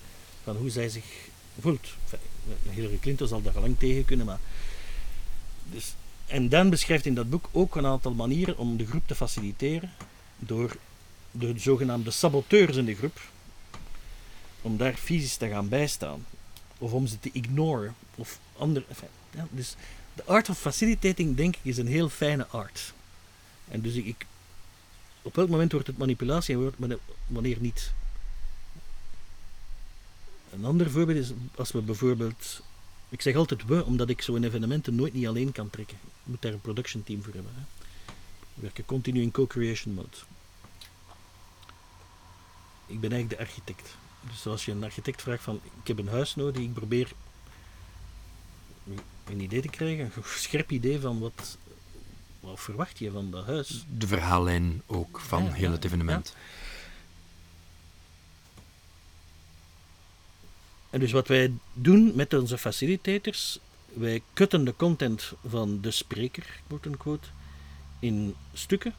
van 0.43 0.57
hoe 0.57 0.71
zij 0.71 0.89
zich 0.89 1.29
Bijvoorbeeld, 1.63 1.95
Hillary 2.71 2.99
Clinton 2.99 3.29
zal 3.29 3.43
daar 3.43 3.61
lang 3.61 3.79
tegen 3.79 4.05
kunnen, 4.05 4.27
maar... 4.27 4.39
Dus, 5.71 5.95
en 6.27 6.49
Dan 6.49 6.71
beschrijft 6.71 7.07
in 7.07 7.15
dat 7.15 7.31
boek 7.31 7.49
ook 7.53 7.77
een 7.77 7.87
aantal 7.87 8.13
manieren 8.13 8.59
om 8.59 8.77
de 8.77 8.87
groep 8.87 9.07
te 9.07 9.15
faciliteren 9.15 9.93
door 10.39 10.77
de 11.31 11.53
zogenaamde 11.57 12.11
saboteurs 12.11 12.77
in 12.77 12.85
de 12.85 12.95
groep, 12.95 13.21
om 14.63 14.77
daar 14.77 14.95
fysisch 14.95 15.37
te 15.37 15.49
gaan 15.49 15.69
bijstaan. 15.69 16.27
Of 16.79 16.93
om 16.93 17.07
ze 17.07 17.21
te 17.21 17.31
ignoren. 17.33 17.95
Of 18.15 18.39
andere. 18.57 18.85
ja, 19.31 19.47
dus 19.51 19.75
de 20.15 20.25
art 20.25 20.49
of 20.49 20.59
facilitating, 20.59 21.37
denk 21.37 21.57
ik, 21.57 21.61
is 21.63 21.79
een 21.79 21.87
heel 21.87 22.09
fijne 22.09 22.47
art. 22.47 22.93
En 23.69 23.81
dus 23.81 23.95
ik, 23.95 24.27
op 25.23 25.35
welk 25.35 25.49
moment 25.49 25.73
wordt 25.73 25.87
het 25.87 25.99
manipulatie 25.99 26.55
en 26.55 26.99
wanneer 27.27 27.57
niet? 27.61 27.93
Een 30.53 30.65
ander 30.65 30.91
voorbeeld 30.91 31.19
is 31.19 31.33
als 31.55 31.73
we 31.73 31.81
bijvoorbeeld. 31.81 32.63
Ik 33.09 33.23
zeg 33.23 33.35
altijd 33.35 33.65
we, 33.65 33.85
omdat 33.85 34.09
ik 34.09 34.23
zo'n 34.23 34.45
evenementen 34.45 34.95
nooit 34.95 35.15
niet 35.15 35.27
alleen 35.27 35.53
kan 35.53 35.71
trekken. 35.71 35.97
Ik 36.05 36.13
moet 36.23 36.43
daar 36.43 36.53
een 36.53 36.61
production 36.61 37.05
team 37.05 37.23
voor 37.23 37.35
hebben. 37.35 37.53
Hè. 37.55 37.63
We 38.55 38.63
werken 38.63 38.85
continu 38.85 39.23
in 39.23 39.31
co-creation 39.31 39.95
mode. 39.95 40.17
Ik 42.87 43.01
ben 43.01 43.13
eigenlijk 43.13 43.41
de 43.41 43.47
architect. 43.47 43.97
Dus 44.31 44.47
als 44.47 44.65
je 44.65 44.73
een 44.73 44.85
architect 44.85 45.23
vraagt 45.23 45.43
van 45.43 45.61
ik 45.83 45.87
heb 45.87 45.99
een 45.99 46.09
huis 46.09 46.35
nodig, 46.35 46.63
ik 46.63 46.75
probeer 46.75 47.13
een 49.25 49.41
idee 49.41 49.61
te 49.61 49.69
krijgen, 49.69 50.05
een 50.05 50.23
scherp 50.25 50.71
idee 50.71 51.01
van 51.01 51.19
wat, 51.19 51.59
wat 52.49 52.61
verwacht 52.61 52.99
je 52.99 53.11
van 53.11 53.31
dat 53.31 53.47
huis. 53.47 53.85
De 53.97 54.07
verhaallijn 54.07 54.83
ook 54.87 55.21
van 55.21 55.53
heel 55.53 55.73
het 55.73 55.85
evenement. 55.85 56.37
En 60.91 61.01
dus 61.01 61.13
wat 61.13 61.29
wij 61.29 61.53
doen 61.73 62.13
met 62.15 62.35
onze 62.35 62.59
facilitators, 62.59 63.59
wij 63.93 64.23
cutten 64.33 64.65
de 64.65 64.77
content 64.77 65.33
van 65.47 65.81
de 65.81 65.91
spreker, 65.91 66.61
quote 66.99 67.27
in 67.99 68.35
stukken. 68.53 68.95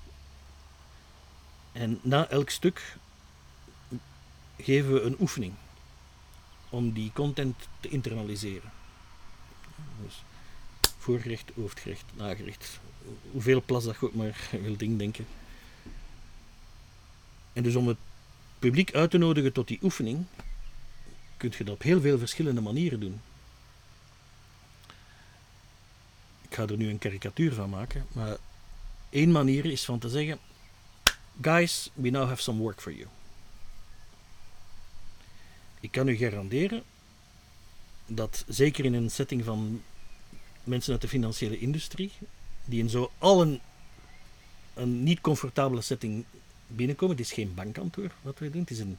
En 1.71 1.99
na 2.01 2.27
elk 2.27 2.49
stuk 2.49 2.97
geven 4.57 4.93
we 4.93 5.01
een 5.01 5.15
oefening 5.19 5.53
om 6.69 6.91
die 6.91 7.11
content 7.13 7.55
te 7.79 7.89
internaliseren. 7.89 8.71
Dus 10.03 10.23
voorgerecht, 10.97 11.51
hoofdgerecht, 11.55 12.05
nagerecht. 12.13 12.79
Hoeveel 13.31 13.61
plas 13.65 13.83
dat 13.83 13.97
je 13.99 14.05
ook 14.05 14.13
maar 14.13 14.49
wilt 14.61 14.81
indenken. 14.81 15.27
En 17.53 17.63
dus 17.63 17.75
om 17.75 17.87
het 17.87 17.97
publiek 18.59 18.93
uit 18.93 19.11
te 19.11 19.17
nodigen 19.17 19.53
tot 19.53 19.67
die 19.67 19.79
oefening, 19.81 20.25
kun 21.37 21.53
je 21.57 21.63
dat 21.63 21.73
op 21.73 21.81
heel 21.81 22.01
veel 22.01 22.17
verschillende 22.17 22.61
manieren 22.61 22.99
doen. 22.99 23.21
Ik 26.41 26.55
ga 26.55 26.67
er 26.67 26.77
nu 26.77 26.89
een 26.89 26.99
karikatuur 26.99 27.53
van 27.53 27.69
maken, 27.69 28.05
maar 28.11 28.37
één 29.09 29.31
manier 29.31 29.65
is 29.65 29.85
van 29.85 29.99
te 29.99 30.09
zeggen: 30.09 30.39
Guys, 31.41 31.89
we 31.93 32.09
now 32.09 32.27
have 32.27 32.41
some 32.41 32.61
work 32.61 32.81
for 32.81 32.93
you. 32.93 33.07
Ik 35.79 35.91
kan 35.91 36.07
u 36.07 36.15
garanderen 36.15 36.83
dat 38.05 38.43
zeker 38.47 38.85
in 38.85 38.93
een 38.93 39.11
setting 39.11 39.43
van 39.43 39.81
mensen 40.63 40.91
uit 40.91 41.01
de 41.01 41.07
financiële 41.07 41.59
industrie, 41.59 42.11
die 42.69 42.79
in 42.79 42.89
zo 42.89 43.11
al 43.17 43.41
een, 43.41 43.61
niet 45.03 45.21
comfortabele 45.21 45.81
setting 45.81 46.25
binnenkomen, 46.67 47.15
het 47.15 47.25
is 47.25 47.31
geen 47.31 47.53
bankkantoor 47.53 48.11
wat 48.21 48.39
wij 48.39 48.49
doen, 48.49 48.61
het 48.61 48.71
is 48.71 48.79
een 48.79 48.97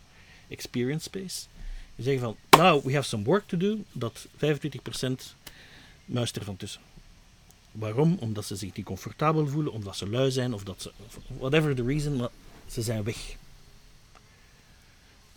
experience 0.49 1.05
space. 1.05 1.47
Je 1.95 2.03
zeggen 2.03 2.23
van, 2.23 2.61
now 2.61 2.85
we 2.85 2.93
have 2.93 3.09
some 3.09 3.25
work 3.25 3.47
to 3.47 3.57
do, 3.57 3.79
dat 3.93 4.27
25% 4.37 4.39
muist 6.05 6.37
er 6.37 6.45
van 6.45 6.57
tussen. 6.57 6.81
Waarom? 7.73 8.17
Omdat 8.21 8.45
ze 8.45 8.57
zich 8.57 8.75
niet 8.75 8.85
comfortabel 8.85 9.47
voelen, 9.47 9.73
omdat 9.73 9.97
ze 9.97 10.09
lui 10.09 10.31
zijn, 10.31 10.55
of 10.55 10.65
dat 10.65 10.83
ze, 10.83 10.93
whatever 11.39 11.75
the 11.75 11.85
reason, 11.85 12.17
maar 12.17 12.29
ze 12.67 12.83
zijn 12.83 13.03
weg. 13.03 13.37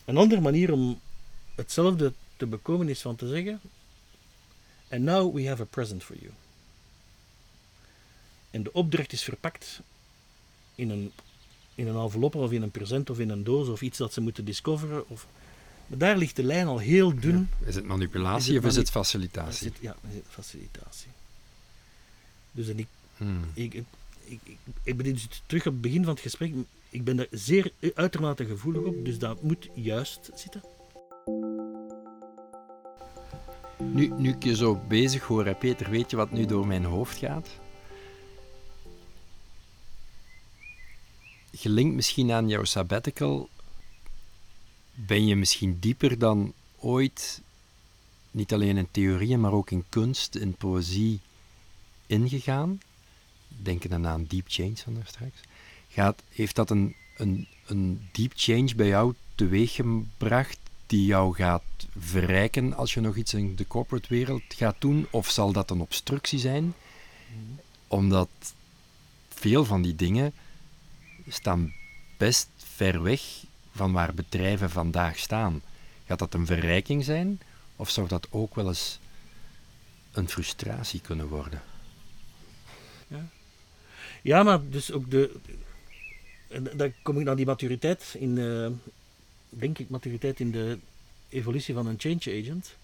Een 0.06 0.17
andere 0.17 0.41
manier 0.41 0.72
om 0.72 1.00
hetzelfde 1.56 2.13
te 2.38 2.46
bekomen 2.46 2.89
is 2.89 3.02
van 3.02 3.15
te 3.15 3.28
zeggen: 3.28 3.62
And 4.89 5.02
now 5.02 5.36
we 5.36 5.48
have 5.48 5.62
a 5.62 5.65
present 5.65 6.04
for 6.04 6.15
you. 6.15 6.32
En 8.54 8.63
de 8.63 8.74
opdracht 8.74 9.13
is 9.13 9.24
verpakt 9.24 9.82
in 10.76 10.89
een, 10.89 11.12
in 11.76 11.88
een 11.88 11.96
envelop 11.96 12.36
of 12.36 12.52
in 12.52 12.62
een 12.62 12.72
present 12.72 13.10
of 13.10 13.20
in 13.20 13.30
een 13.30 13.44
doos 13.44 13.68
of 13.68 13.82
iets 13.82 13.98
dat 13.98 14.13
ze 14.13 14.22
moeten 14.22 14.46
discoveren. 14.46 15.10
Of, 15.10 15.28
maar 15.88 15.98
daar 15.98 16.18
ligt 16.18 16.36
de 16.36 16.44
lijn 16.44 16.68
al 16.68 16.78
heel 16.78 17.20
dun. 17.20 17.50
Is 17.66 17.76
het 17.76 17.86
manipulatie 17.86 18.58
of 18.58 18.66
is 18.66 18.76
het 18.76 18.89
facilitatie? 18.89 19.68
Is 19.68 19.74
het, 19.74 19.82
ja, 19.82 19.96
is 20.10 20.16
het 20.16 20.26
facilitatie. 20.30 21.08
Dus 22.52 22.68
en 22.68 22.80
ik, 22.80 22.88
hmm. 23.18 23.39
ik, 23.54 23.74
ik, 23.74 23.86
ik, 24.24 24.58
ik, 24.84 24.98
ben 24.98 25.13
dus 25.13 25.28
terug 25.46 25.66
op 25.66 25.74
het 25.74 25.82
begin 25.82 26.04
van 26.04 26.13
het 26.13 26.22
gesprek. 26.22 26.54
Ik 26.89 27.04
ben 27.04 27.16
daar 27.16 27.28
zeer 27.32 27.72
uitermate 27.96 28.46
gevoelig 28.46 28.82
op, 28.82 29.06
dus 29.06 29.20
dat 29.20 29.42
moet 29.42 29.70
juist 29.74 30.30
zitten. 30.36 30.63
Nu, 33.78 34.08
nu 34.18 34.30
ik 34.30 34.44
je 34.44 34.56
zo 34.56 34.82
bezig 34.88 35.24
hoor, 35.24 35.56
Peter, 35.56 35.89
weet 35.89 36.10
je 36.10 36.16
wat 36.16 36.32
nu 36.32 36.46
door 36.46 36.68
mijn 36.68 36.84
hoofd 36.84 37.18
gaat? 37.18 37.62
Gelinkt 41.56 41.96
misschien 41.96 42.32
aan 42.32 42.50
jouw 42.50 42.63
sabbatical, 42.63 43.50
ben 44.94 45.26
je 45.26 45.36
misschien 45.36 45.80
dieper 45.80 46.18
dan 46.18 46.54
ooit, 46.80 47.42
niet 48.32 48.54
alleen 48.54 48.78
in 48.78 48.88
theorieën, 48.92 49.39
maar 49.39 49.52
ook 49.52 49.72
in 49.72 49.84
kunst, 49.89 50.36
in 50.36 50.54
poëzie, 50.54 51.20
ingegaan? 52.08 52.82
Denken 53.48 53.89
dan 53.89 54.08
aan 54.08 54.26
deep 54.28 54.46
change 54.48 54.76
van 54.76 54.94
daar 54.94 55.08
straks. 55.08 55.42
Gaat, 55.89 56.24
heeft 56.30 56.56
dat 56.56 56.70
een, 56.70 56.96
een, 57.18 57.48
een 57.66 58.10
deep 58.12 58.32
change 58.36 58.76
bij 58.76 58.88
jou 58.88 59.13
teweeggebracht 59.36 60.58
die 60.86 61.06
jou 61.06 61.36
gaat 61.36 61.63
verrijken 61.98 62.74
als 62.74 62.94
je 62.94 63.00
nog 63.00 63.16
iets 63.16 63.34
in 63.34 63.56
de 63.56 63.68
corporate 63.68 64.10
wereld 64.10 64.44
gaat 64.48 64.76
doen? 64.80 65.08
Of 65.10 65.30
zal 65.30 65.52
dat 65.52 65.72
een 65.72 65.82
obstructie 65.82 66.39
zijn? 66.39 66.74
Omdat 67.88 68.30
veel 69.30 69.66
van 69.66 69.82
die 69.82 69.96
dingen 69.96 70.34
staan 71.28 71.74
best 72.18 72.50
ver 72.58 73.02
weg 73.02 73.22
van 73.72 73.92
waar 73.92 74.14
bedrijven 74.14 74.70
vandaag 74.70 75.18
staan. 75.18 75.62
Gaat 76.06 76.20
dat 76.20 76.34
een 76.34 76.46
verrijking 76.46 77.04
zijn? 77.04 77.42
Of 77.76 77.90
zou 77.90 78.08
dat 78.08 78.28
ook 78.30 78.56
wel 78.56 78.68
eens 78.68 79.00
een 80.12 80.30
frustratie 80.30 81.02
kunnen 81.02 81.28
worden? 81.28 81.62
Ja, 84.24 84.44
maar 84.44 84.70
dus 84.70 84.92
ook 84.92 85.12
de. 85.12 85.32
Dan 86.76 86.94
kom 87.02 87.20
ik 87.20 87.26
naar 87.26 87.36
die 87.36 87.46
maturiteit 87.46 88.16
in, 88.18 88.38
uh, 88.38 88.68
denk 89.50 89.80
ik, 89.80 89.90
maturiteit 89.90 90.40
in 90.40 90.52
de 90.52 90.78
evolutie 91.30 91.74
van 91.74 91.88
een 91.88 92.00
change 92.00 92.42
agent. 92.42 92.76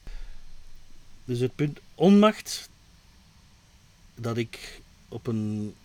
Dus 1.25 1.39
het 1.39 1.55
punt 1.55 1.79
onmacht 1.95 2.69
dat 4.15 4.37
ik 4.37 4.81
op 5.07 5.27
een 5.27 5.75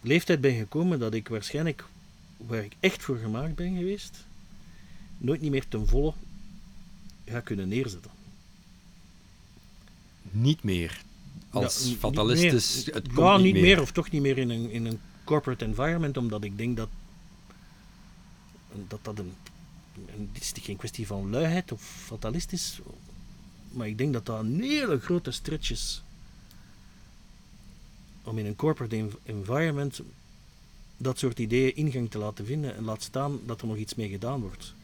leeftijd 0.00 0.40
ben 0.40 0.56
gekomen 0.56 0.98
dat 0.98 1.14
ik 1.14 1.28
waarschijnlijk, 1.28 1.84
waar 2.46 2.64
ik 2.64 2.76
echt 2.80 3.02
voor 3.02 3.16
gemaakt 3.16 3.54
ben 3.54 3.76
geweest, 3.76 4.24
nooit 5.18 5.40
niet 5.40 5.50
meer 5.50 5.68
ten 5.68 5.86
volle 5.86 6.12
ga 7.24 7.40
kunnen 7.40 7.68
neerzetten. 7.68 8.10
Niet 10.22 10.62
meer 10.62 11.02
als 11.50 11.86
ja, 11.86 11.94
fatalistisch. 11.96 12.86
Het 12.86 13.06
komt 13.06 13.18
ja, 13.18 13.36
niet, 13.36 13.52
meer. 13.52 13.62
meer. 13.62 13.80
of 13.80 13.92
toch 13.92 14.10
niet 14.10 14.22
meer 14.22 14.38
in 14.38 14.50
een, 14.50 14.70
in 14.70 14.86
een 14.86 15.00
corporate 15.24 15.64
environment, 15.64 16.16
omdat 16.16 16.44
ik 16.44 16.58
denk 16.58 16.76
dat 16.76 16.88
dat, 18.88 19.04
dat 19.04 19.18
een 19.18 19.32
en 19.94 20.28
dit 20.32 20.42
is 20.42 20.52
geen 20.64 20.76
kwestie 20.76 21.06
van 21.06 21.30
luiheid 21.30 21.72
of 21.72 21.82
fatalistisch, 21.82 22.80
maar 23.70 23.86
ik 23.86 23.98
denk 23.98 24.12
dat 24.12 24.26
dat 24.26 24.40
een 24.40 24.60
hele 24.60 25.00
grote 25.00 25.30
stretch 25.30 25.70
is 25.70 26.02
om 28.22 28.38
in 28.38 28.46
een 28.46 28.56
corporate 28.56 29.08
environment 29.22 30.00
dat 30.96 31.18
soort 31.18 31.38
ideeën 31.38 31.76
ingang 31.76 32.10
te 32.10 32.18
laten 32.18 32.46
vinden 32.46 32.76
en 32.76 32.84
laat 32.84 33.02
staan 33.02 33.38
dat 33.46 33.60
er 33.60 33.66
nog 33.66 33.76
iets 33.76 33.94
mee 33.94 34.08
gedaan 34.08 34.40
wordt. 34.40 34.74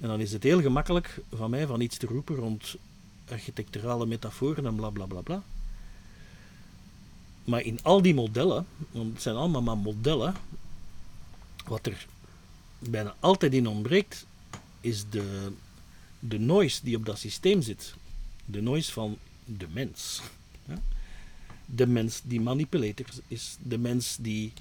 En 0.00 0.08
dan 0.08 0.20
is 0.20 0.32
het 0.32 0.42
heel 0.42 0.60
gemakkelijk 0.60 1.20
van 1.32 1.50
mij 1.50 1.66
van 1.66 1.80
iets 1.80 1.96
te 1.96 2.06
roepen 2.06 2.36
rond 2.36 2.76
architecturale 3.28 4.06
metaforen 4.06 4.66
en 4.66 4.74
bla 4.74 4.90
bla 4.90 5.20
bla. 5.20 5.42
Maar 7.44 7.62
in 7.62 7.78
al 7.82 8.02
die 8.02 8.14
modellen, 8.14 8.66
want 8.90 9.12
het 9.12 9.22
zijn 9.22 9.36
allemaal 9.36 9.62
maar 9.62 9.76
modellen, 9.76 10.34
wat 11.66 11.86
er 11.86 12.06
bijna 12.78 13.14
altijd 13.20 13.52
in 13.52 13.66
ontbreekt, 13.66 14.26
is 14.80 15.04
de, 15.10 15.52
de 16.18 16.38
noise 16.38 16.80
die 16.82 16.96
op 16.96 17.06
dat 17.06 17.18
systeem 17.18 17.62
zit. 17.62 17.94
De 18.44 18.62
noise 18.62 18.92
van 18.92 19.18
de 19.44 19.66
mens. 19.72 20.22
De 21.66 21.86
mens 21.86 22.20
die 22.24 22.40
manipulator 22.40 23.06
is, 23.28 23.56
de 23.62 23.78
mens 23.78 24.16
die 24.20 24.52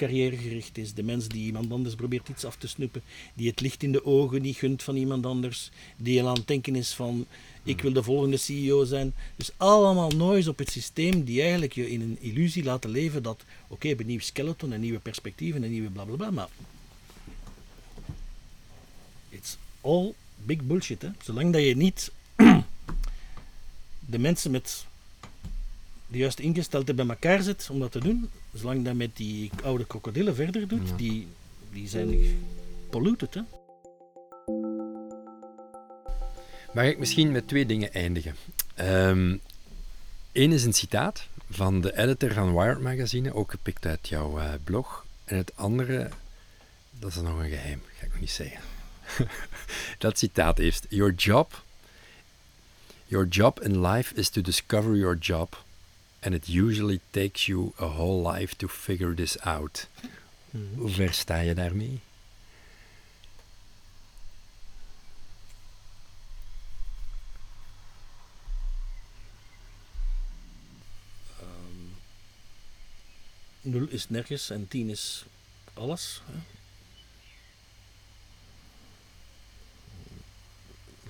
carrièregericht 0.00 0.78
is. 0.78 0.94
De 0.94 1.02
mens 1.02 1.28
die 1.28 1.44
iemand 1.44 1.72
anders 1.72 1.94
probeert 1.94 2.28
iets 2.28 2.44
af 2.44 2.56
te 2.56 2.68
snoepen. 2.68 3.02
Die 3.34 3.48
het 3.48 3.60
licht 3.60 3.82
in 3.82 3.92
de 3.92 4.04
ogen 4.04 4.42
niet 4.42 4.56
gunt 4.56 4.82
van 4.82 4.96
iemand 4.96 5.26
anders. 5.26 5.70
Die 5.96 6.22
al 6.22 6.28
aan 6.28 6.34
het 6.34 6.46
denken 6.46 6.76
is 6.76 6.92
van, 6.92 7.26
ik 7.62 7.80
wil 7.80 7.92
de 7.92 8.02
volgende 8.02 8.36
CEO 8.36 8.84
zijn. 8.84 9.14
Dus 9.36 9.50
allemaal 9.56 10.10
noise 10.10 10.50
op 10.50 10.58
het 10.58 10.70
systeem 10.70 11.24
die 11.24 11.40
eigenlijk 11.40 11.72
je 11.72 11.90
in 11.90 12.00
een 12.00 12.18
illusie 12.20 12.64
laten 12.64 12.90
leven 12.90 13.22
dat, 13.22 13.44
oké, 13.68 13.86
okay, 13.86 13.94
een 13.98 14.06
nieuw 14.06 14.20
skeleton, 14.20 14.70
een 14.70 14.80
nieuwe 14.80 14.98
perspectieven, 14.98 15.62
een 15.62 15.70
nieuwe 15.70 15.90
blablabla, 15.90 16.30
bla, 16.30 16.30
bla, 16.30 16.48
maar 16.48 16.70
it's 19.28 19.56
all 19.80 20.14
big 20.36 20.62
bullshit. 20.66 21.02
Hè? 21.02 21.08
Zolang 21.22 21.52
dat 21.52 21.62
je 21.62 21.76
niet 21.76 22.12
de 24.14 24.18
mensen 24.18 24.50
met 24.50 24.86
de 26.10 26.18
juiste 26.18 26.42
ingesteldheid 26.42 26.96
bij 26.96 27.06
elkaar 27.08 27.42
zet 27.42 27.68
om 27.70 27.78
dat 27.80 27.92
te 27.92 27.98
doen, 28.00 28.30
zolang 28.54 28.84
dat 28.84 28.94
met 28.94 29.16
die 29.16 29.50
oude 29.62 29.86
krokodillen 29.86 30.34
verder 30.34 30.68
doet, 30.68 30.88
Ja. 30.88 30.96
die, 30.96 31.26
die 31.72 31.88
zijn 31.88 32.18
polluted. 32.90 33.34
Hè? 33.34 33.40
Mag 36.72 36.84
ik 36.84 36.98
misschien 36.98 37.32
met 37.32 37.48
twee 37.48 37.66
dingen 37.66 37.92
eindigen? 37.92 38.34
Eén 40.32 40.52
is 40.52 40.64
een 40.64 40.72
citaat 40.72 41.26
van 41.50 41.80
de 41.80 41.96
editor 41.98 42.32
van 42.32 42.54
Wired 42.54 42.80
Magazine, 42.80 43.34
ook 43.34 43.50
gepikt 43.50 43.86
uit 43.86 44.08
jouw 44.08 44.38
eh, 44.38 44.52
blog. 44.64 45.04
En 45.24 45.36
het 45.36 45.52
andere, 45.56 46.08
dat 46.90 47.10
is 47.10 47.16
nog 47.16 47.38
een 47.38 47.48
geheim, 47.50 47.82
ga 47.98 48.04
ik 48.06 48.10
nog 48.10 48.20
niet 48.20 48.30
zeggen. 48.30 48.60
dat 49.98 50.18
citaat 50.18 50.58
heeft: 50.58 50.86
Your 50.88 51.12
job, 51.14 51.62
your 53.06 53.26
job 53.28 53.60
in 53.60 53.86
life 53.86 54.14
is 54.14 54.28
to 54.28 54.40
discover 54.40 54.96
your 54.96 55.16
job, 55.18 55.64
and 56.22 56.34
it 56.34 56.48
usually 56.48 57.00
takes 57.12 57.48
you 57.48 57.72
a 57.78 57.88
whole 57.88 58.20
life 58.20 58.56
to 58.58 58.68
figure 58.68 59.14
this 59.14 59.36
out. 59.44 59.86
Hoe 60.76 60.88
ver 60.88 61.12
sta 61.12 61.40
je 61.40 61.54
daarmee? 61.54 62.00
Ehm, 71.40 71.94
nul 73.60 73.86
is 73.88 74.08
nergens 74.08 74.50
en 74.50 74.68
tien 74.68 74.90
is 74.90 75.24
alles. 75.74 76.22
Hè? 76.26 76.38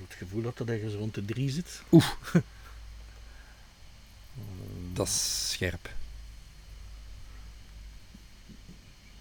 Het 0.01 0.15
gevoel 0.19 0.43
dat 0.43 0.57
dat 0.57 0.69
ergens 0.69 0.95
rond 0.95 1.15
de 1.15 1.25
drie 1.25 1.51
zit. 1.51 1.83
Oeh. 1.93 2.11
Dat 5.01 5.09
is 5.09 5.51
scherp. 5.51 5.91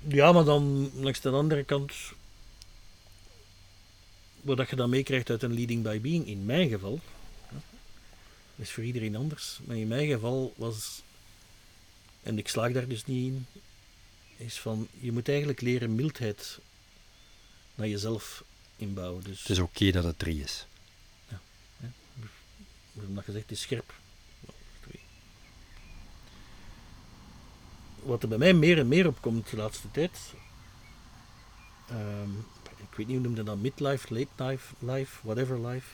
Ja, 0.08 0.32
maar 0.32 0.44
dan 0.44 0.92
langs 0.94 1.20
de 1.22 1.30
andere 1.30 1.64
kant, 1.64 1.94
wat 4.42 4.58
dat 4.58 4.70
je 4.70 4.76
dan 4.76 4.90
meekrijgt 4.90 5.30
uit 5.30 5.44
een 5.44 5.54
leading 5.54 5.84
by 5.84 6.02
being, 6.02 6.28
in 6.28 6.46
mijn 6.46 6.70
geval, 6.70 7.00
ja, 7.52 7.62
dat 8.56 8.66
is 8.66 8.72
voor 8.72 8.84
iedereen 8.84 9.16
anders, 9.16 9.60
maar 9.64 9.76
in 9.76 9.88
mijn 9.88 10.08
geval 10.08 10.54
was, 10.58 11.02
en 12.24 12.38
ik 12.38 12.48
slaag 12.48 12.72
daar 12.72 12.88
dus 12.88 13.06
niet 13.06 13.34
in, 13.34 13.46
is 14.38 14.60
van, 14.60 14.88
je 15.00 15.12
moet 15.12 15.30
eigenlijk 15.30 15.62
leren 15.62 15.96
mildheid 15.96 16.60
naar 17.76 17.88
jezelf 17.88 18.44
inbouwen. 18.76 19.24
Dus, 19.24 19.40
Het 19.40 19.50
is 19.50 19.60
oké 19.60 19.92
dat 19.92 20.04
het 20.04 20.20
drie 20.20 20.44
is. 20.44 20.66
omdat 23.08 23.24
gezegd 23.24 23.44
het 23.44 23.58
is 23.58 23.62
scherp. 23.62 23.94
Ja, 24.40 24.54
twee. 24.82 25.02
Wat 28.04 28.24
er 28.24 28.30
bij 28.30 28.38
mij 28.38 28.54
meer 28.54 28.78
en 28.78 28.88
meer 28.88 29.08
opkomt 29.08 29.50
de 29.50 29.58
laatste 29.58 29.92
tijd. 29.92 30.34
ehm, 31.88 32.30
ik 32.78 32.96
weet 32.96 33.08
niet 33.08 33.16
hoe 33.16 33.26
noemde 33.26 33.44
dat, 33.44 33.58
midlife, 33.58 34.14
late 34.14 34.44
life, 34.44 34.74
life, 34.80 35.20
whatever 35.24 35.68
life. 35.68 35.88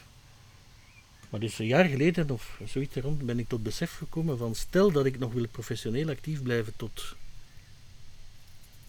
Maar 1.30 1.39
dus 1.39 1.60
een 1.60 1.65
jaar 1.65 1.86
geleden 1.86 2.30
of 2.30 2.60
zoiets 2.65 2.96
rond 2.96 3.26
ben 3.26 3.39
ik 3.39 3.48
tot 3.48 3.63
besef 3.63 3.98
gekomen 3.98 4.38
van 4.38 4.56
stel 4.56 4.91
dat 4.91 5.06
ik 5.06 5.20
nog 5.20 5.34
wil 5.34 5.48
professioneel 5.48 6.10
actief 6.10 6.44
blijven 6.44 6.74
tot, 6.76 7.15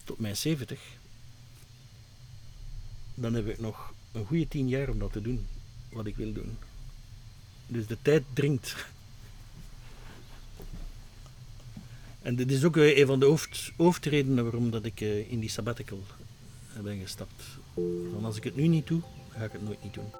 tot 0.03 0.19
mijn 0.19 0.37
70. 0.37 0.79
Dan 3.13 3.33
heb 3.33 3.47
ik 3.47 3.59
nog 3.59 3.93
een 4.11 4.25
goede 4.25 4.47
tien 4.47 4.67
jaar 4.67 4.89
om 4.89 4.99
dat 4.99 5.11
te 5.11 5.21
doen, 5.21 5.47
wat 5.89 6.05
ik 6.05 6.15
wil 6.15 6.33
doen. 6.33 6.57
Dus 7.67 7.87
de 7.87 7.97
tijd 8.01 8.23
dringt. 8.33 8.75
En 12.27 12.35
dit 12.35 12.51
is 12.51 12.63
ook 12.63 12.77
eh, 12.77 12.97
een 12.97 13.05
van 13.05 13.19
de 13.19 13.25
hoofd, 13.25 13.71
hoofdredenen 13.77 14.43
waarom 14.43 14.71
dat 14.71 14.85
ik 14.85 15.01
eh, 15.01 15.31
in 15.31 15.39
die 15.39 15.49
sabbatical 15.49 16.03
eh, 16.75 16.81
ben 16.81 16.99
gestapt. 16.99 17.43
Van 18.13 18.25
als 18.25 18.37
ik 18.37 18.43
het 18.43 18.55
nu 18.55 18.67
niet 18.67 18.87
doe, 18.87 19.01
ga 19.29 19.43
ik 19.43 19.51
het 19.51 19.63
nooit 19.63 19.83
niet 19.83 19.93
doen. 19.93 20.11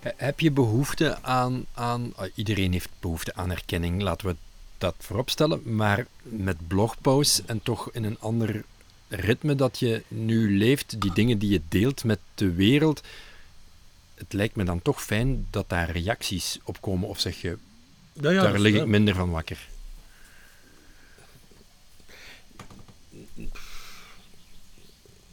He- 0.00 0.12
Heb 0.16 0.40
je 0.40 0.50
behoefte 0.50 1.22
aan, 1.22 1.64
aan 1.74 2.12
ah, 2.16 2.30
iedereen 2.34 2.72
heeft 2.72 2.90
behoefte 3.00 3.34
aan 3.34 3.50
erkenning, 3.50 4.02
laten 4.02 4.26
we 4.26 4.36
dat 4.78 4.94
vooropstellen, 4.98 5.74
maar 5.74 6.06
met 6.22 6.68
blogposts 6.68 7.42
en 7.46 7.62
toch 7.62 7.92
in 7.92 8.04
een 8.04 8.18
ander 8.20 8.64
ritme 9.08 9.54
dat 9.54 9.78
je 9.78 10.02
nu 10.08 10.58
leeft, 10.58 11.00
die 11.00 11.12
dingen 11.12 11.38
die 11.38 11.50
je 11.50 11.60
deelt 11.68 12.04
met 12.04 12.18
de 12.34 12.52
wereld, 12.52 13.02
het 14.18 14.32
lijkt 14.32 14.56
me 14.56 14.64
dan 14.64 14.82
toch 14.82 15.02
fijn 15.02 15.46
dat 15.50 15.68
daar 15.68 15.90
reacties 15.90 16.58
op 16.64 16.80
komen, 16.80 17.08
of 17.08 17.20
zeg 17.20 17.40
je, 17.40 17.56
ja, 18.12 18.20
dat 18.20 18.32
daar 18.42 18.58
lig 18.58 18.74
ik 18.74 18.86
minder 18.86 19.14
van 19.14 19.30
wakker. 19.30 19.68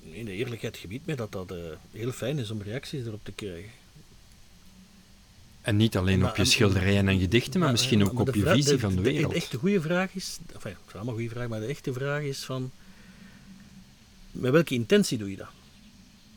In 0.02 0.26
de 0.26 0.32
eerlijkheid 0.32 0.78
gebiedt 0.78 1.06
mij 1.06 1.16
dat 1.16 1.32
dat 1.32 1.52
eh, 1.52 1.58
heel 1.92 2.12
fijn 2.12 2.40
is 2.40 2.52
om 2.52 2.62
reacties 2.62 3.06
erop 3.06 3.24
te 3.24 3.32
krijgen. 3.32 3.72
En 5.62 5.76
niet 5.76 5.98
alleen 5.98 6.20
Maar, 6.20 6.30
op 6.30 6.36
je 6.36 6.46
schilderijen 6.46 7.08
en 7.08 7.20
gedichten, 7.20 7.60
maar 7.60 7.72
misschien 7.72 8.00
eh, 8.00 8.06
ook 8.06 8.14
maar 8.14 8.22
op 8.22 8.32
de 8.32 8.38
je 8.38 8.44
vraag- 8.44 8.56
visie 8.56 8.80
van 8.80 8.96
de 8.96 9.02
wereld. 9.02 9.32
De 9.32 9.38
echte 9.38 9.58
goede 9.58 9.82
vraag 9.82 10.14
is, 10.14 10.38
enfin, 10.54 10.72
het 10.72 10.80
is 10.88 10.94
allemaal 10.94 11.14
een 11.14 11.20
goede 11.20 11.36
vraag, 11.36 11.48
maar 11.48 11.60
de 11.60 11.66
echte 11.66 11.94
vraag 11.94 12.22
is 12.22 12.44
van, 12.44 12.72
met 14.32 14.52
welke 14.52 14.74
intentie 14.74 15.18
doe 15.18 15.30
je 15.30 15.38
dat? 15.38 15.48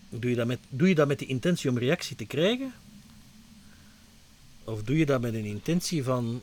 Doe 0.08 0.30
je 0.30 0.36
dat 0.36 0.46
met, 0.46 0.58
doe 0.68 0.88
je 0.88 0.94
dat 0.94 1.08
met 1.08 1.18
de 1.18 1.26
intentie 1.26 1.70
om 1.70 1.78
reactie 1.78 2.16
te 2.16 2.24
krijgen? 2.24 2.72
Of 4.64 4.82
doe 4.82 4.98
je 4.98 5.06
dat 5.06 5.20
met 5.20 5.34
een 5.34 5.44
intentie 5.44 6.02
van, 6.02 6.42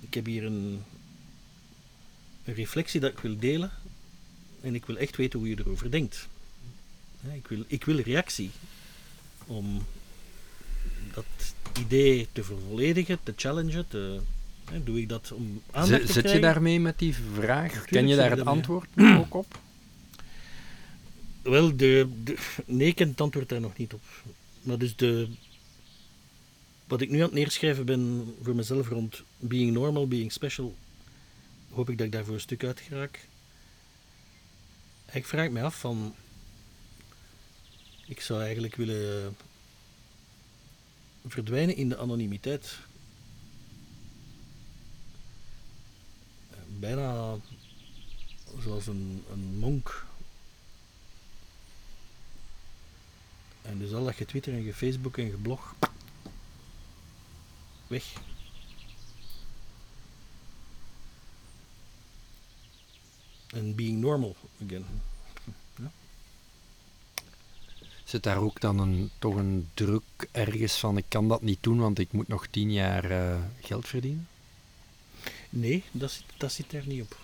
ik 0.00 0.14
heb 0.14 0.26
hier 0.26 0.44
een, 0.44 0.82
een 2.44 2.54
reflectie 2.54 3.00
dat 3.00 3.10
ik 3.10 3.18
wil 3.18 3.38
delen 3.38 3.70
en 4.60 4.74
ik 4.74 4.86
wil 4.86 4.96
echt 4.96 5.16
weten 5.16 5.38
hoe 5.38 5.48
je 5.48 5.58
erover 5.58 5.90
denkt. 5.90 6.28
Ik 7.32 7.46
wil, 7.48 7.64
ik 7.66 7.84
wil 7.84 7.96
reactie 7.96 8.50
om 9.46 9.82
dat 11.14 11.24
idee 11.78 12.28
te 12.32 12.44
vervolledigen, 12.44 13.18
te 13.22 13.32
challengen, 13.36 13.88
te, 13.88 14.20
doe 14.84 15.00
ik 15.00 15.08
dat 15.08 15.32
om 15.32 15.62
aandacht 15.70 16.00
te 16.00 16.06
zit 16.06 16.14
je 16.14 16.20
krijgen? 16.20 16.40
daarmee 16.40 16.80
met 16.80 16.98
die 16.98 17.14
vraag? 17.34 17.84
Ken 17.84 18.08
je 18.08 18.16
daar 18.16 18.30
het 18.30 18.44
antwoord 18.44 18.88
ook 19.20 19.34
op? 19.34 19.58
Wel, 21.42 21.76
de, 21.76 22.08
de, 22.24 22.36
nee, 22.66 22.88
ik 22.88 22.94
ken 22.94 23.08
het 23.08 23.20
antwoord 23.20 23.48
daar 23.48 23.60
nog 23.60 23.76
niet 23.76 23.92
op. 23.92 24.02
Maar 24.62 24.78
dus 24.78 24.96
de, 24.96 25.28
wat 26.84 27.00
ik 27.00 27.10
nu 27.10 27.16
aan 27.16 27.22
het 27.22 27.32
neerschrijven 27.32 27.86
ben 27.86 28.34
voor 28.42 28.54
mezelf 28.54 28.88
rond 28.88 29.22
being 29.38 29.72
normal, 29.72 30.08
being 30.08 30.32
special, 30.32 30.76
hoop 31.70 31.88
ik 31.90 31.98
dat 31.98 32.06
ik 32.06 32.12
daar 32.12 32.24
voor 32.24 32.34
een 32.34 32.40
stuk 32.40 32.64
uit 32.64 32.80
geraak. 32.80 33.28
Ik 35.12 35.26
vraag 35.26 35.50
me 35.50 35.62
af 35.62 35.80
van, 35.80 36.14
ik 38.06 38.20
zou 38.20 38.42
eigenlijk 38.42 38.76
willen 38.76 39.36
verdwijnen 41.26 41.76
in 41.76 41.88
de 41.88 41.96
anonimiteit. 41.96 42.78
Bijna 46.78 47.36
zoals 48.62 48.86
een, 48.86 49.24
een 49.32 49.58
monk 49.58 50.06
En 53.70 53.78
dus 53.78 53.92
al 53.92 54.04
dat 54.04 54.16
je 54.16 54.24
Twitter 54.24 54.52
en 54.52 54.64
je 54.64 54.74
Facebook 54.74 55.18
en 55.18 55.24
je 55.24 55.36
blog. 55.36 55.74
Weg. 57.86 58.12
En 63.46 63.74
being 63.74 64.00
normal 64.00 64.36
again. 64.64 64.84
Zit 68.04 68.22
daar 68.22 68.36
ook 68.36 68.60
dan 68.60 68.78
een, 68.78 69.10
toch 69.18 69.34
een 69.34 69.68
druk 69.74 70.02
ergens 70.30 70.78
van 70.78 70.96
ik 70.96 71.04
kan 71.08 71.28
dat 71.28 71.42
niet 71.42 71.62
doen, 71.62 71.78
want 71.78 71.98
ik 71.98 72.12
moet 72.12 72.28
nog 72.28 72.46
tien 72.46 72.72
jaar 72.72 73.10
eh, 73.10 73.38
geld 73.60 73.88
verdienen? 73.88 74.28
Nee, 75.50 75.84
dat 75.92 76.10
zit, 76.10 76.24
dat 76.36 76.52
zit 76.52 76.70
daar 76.70 76.86
niet 76.86 77.02
op. 77.02 77.18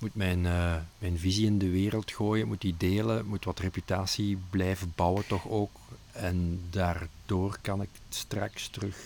Moet 0.00 0.14
mijn, 0.14 0.46
eh, 0.46 0.76
mijn 0.98 1.18
visie 1.18 1.46
in 1.46 1.58
de 1.58 1.68
wereld 1.68 2.12
gooien, 2.12 2.48
moet 2.48 2.60
die 2.60 2.76
delen, 2.76 3.26
moet 3.26 3.44
wat 3.44 3.58
reputatie 3.58 4.38
blijven 4.50 4.92
bouwen 4.96 5.26
toch 5.26 5.48
ook. 5.48 5.70
En 6.12 6.60
daardoor 6.70 7.58
kan 7.60 7.82
ik 7.82 7.88
straks 8.08 8.68
terug 8.68 8.96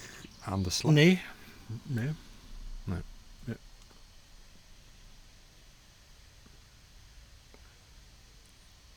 aan 0.41 0.63
de 0.63 0.71
slag? 0.71 0.93
Nee. 0.93 1.23
Nee. 1.83 2.11
Nee. 2.85 3.01
Nee. 3.45 3.57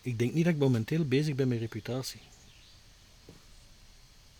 Ik 0.01 0.19
denk 0.19 0.33
niet 0.33 0.45
dat 0.45 0.53
ik 0.53 0.60
momenteel 0.60 1.05
bezig 1.05 1.36
ben 1.36 1.47
met 1.47 1.60
reputatie. 1.60 2.19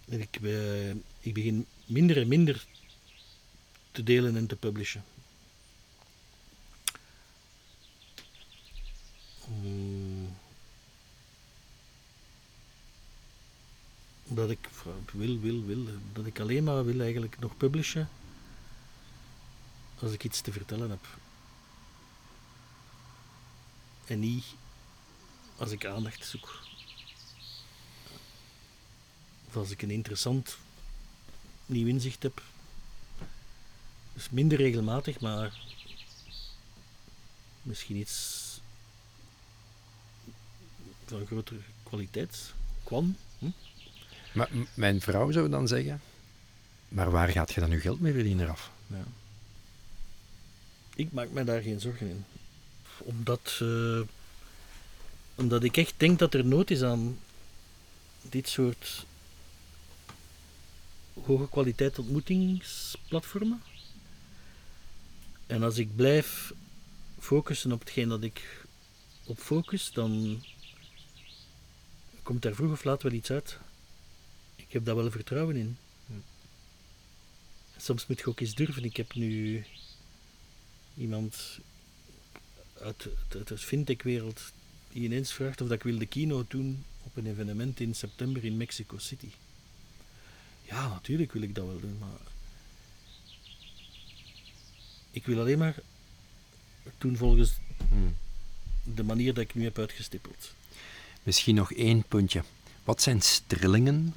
Ik, 0.06 0.39
eh, 0.41 0.89
ik 1.20 1.34
begin 1.34 1.65
minder 1.86 2.17
en 2.17 2.28
minder 2.28 2.65
te 3.91 4.04
delen 4.04 4.36
en 4.36 4.48
te 4.48 4.56
publishen. 4.56 5.04
Dat 14.24 14.50
ik 14.50 14.70
wil, 15.12 15.40
wil, 15.40 15.66
wil. 15.66 15.86
Dat 16.14 16.26
ik 16.26 16.40
alleen 16.40 16.64
maar 16.64 16.86
wil 16.86 17.00
eigenlijk 17.00 17.40
nog 17.40 17.58
publishen 17.58 18.10
als 20.00 20.12
ik 20.12 20.24
iets 20.24 20.42
te 20.42 20.52
vertellen 20.52 20.90
heb. 20.90 21.06
En 24.06 24.20
niet 24.20 24.46
als 25.58 25.72
ik 25.72 25.86
aandacht 25.86 26.26
zoek. 26.26 26.62
Of 29.48 29.56
als 29.56 29.70
ik 29.70 29.82
een 29.82 29.92
interessant 29.92 30.58
nieuw 31.66 31.88
inzicht 31.88 32.24
heb. 32.24 32.42
Dus 34.14 34.30
minder 34.30 34.58
regelmatig, 34.58 35.20
maar 35.20 35.60
misschien 37.62 37.96
iets 37.96 38.47
van 41.10 41.26
grotere 41.26 41.60
kwaliteit 41.84 42.54
kwam. 42.84 43.15
Hm? 43.39 43.50
Maar 44.34 44.50
mijn 44.74 45.02
vrouw 45.02 45.32
zou 45.32 45.50
dan 45.50 45.67
zeggen, 45.67 46.02
maar 46.88 47.12
waar 47.12 47.30
gaat 47.30 47.54
je 47.54 47.60
dan 47.60 47.70
je 47.70 47.80
geld 47.80 48.00
mee 48.00 48.13
verdienen 48.13 48.50
af? 48.50 48.72
Ja. 48.88 49.04
Ik 50.96 51.12
maak 51.12 51.30
me 51.30 51.43
daar 51.43 51.62
geen 51.62 51.80
zorgen 51.80 52.10
in. 52.10 52.26
Omdat, 52.98 53.58
eh, 53.62 54.02
omdat 55.36 55.63
ik 55.63 55.78
echt 55.78 55.93
denk 55.98 56.20
dat 56.20 56.34
er 56.34 56.46
nood 56.46 56.70
is 56.70 56.84
aan 56.84 57.17
dit 58.22 58.50
soort 58.50 59.06
hoge 61.26 61.50
kwaliteit 61.50 62.00
ontmoetingsplatformen. 62.00 63.62
En 65.48 65.63
als 65.63 65.78
ik 65.78 65.96
blijf 65.96 66.54
focussen 67.20 67.72
op 67.72 67.80
hetgeen 67.80 68.10
dat 68.10 68.24
ik 68.24 68.65
op 69.24 69.39
focus, 69.39 69.91
dan 69.91 70.43
komt 72.28 72.42
daar 72.42 72.56
vroeg 72.56 72.72
of 72.72 72.84
laat 72.84 73.04
wel 73.04 73.12
iets 73.12 73.32
uit. 73.32 73.58
Ik 74.56 74.72
heb 74.72 74.86
daar 74.86 74.96
wel 74.96 75.12
vertrouwen 75.12 75.56
in. 75.56 75.78
Soms 77.78 78.08
moet 78.08 78.20
je 78.20 78.26
ook 78.26 78.40
eens 78.40 78.56
durven. 78.56 78.84
Ik 78.84 78.98
heb 78.98 79.13
nu 79.13 79.66
iemand 80.98 81.60
uit, 82.82 83.08
uit 83.30 83.48
de 83.48 83.58
fintech-wereld 83.58 84.42
die 84.92 85.04
ineens 85.04 85.34
vraagt 85.34 85.62
of 85.62 85.68
dat 85.68 85.78
ik 85.78 85.84
wil 85.84 85.98
de 85.98 86.06
keynote 86.06 86.58
doen 86.58 86.86
op 87.04 87.18
een 87.18 87.28
evenement 87.28 87.80
in 87.80 87.96
september 87.96 88.46
in 88.46 88.58
Mexico 88.58 88.98
City. 88.98 89.30
Ja, 90.63 90.88
natuurlijk 90.88 91.32
wil 91.32 91.42
ik 91.42 91.56
dat 91.56 91.66
wel 91.66 91.80
doen, 91.80 91.98
maar 92.00 92.20
ik 95.12 95.26
wil 95.26 95.40
alleen 95.40 95.58
maar 95.58 95.76
doen 96.98 97.18
volgens 97.18 97.54
Hmm. 97.90 98.16
de 98.84 99.04
manier 99.04 99.34
dat 99.34 99.44
ik 99.44 99.56
nu 99.56 99.63
heb 99.63 99.80
uitgestippeld. 99.80 100.54
Misschien 101.28 101.56
nog 101.56 101.74
één 101.74 102.04
puntje. 102.08 102.44
Wat 102.84 103.02
zijn 103.02 103.22
strillingen? 103.22 104.13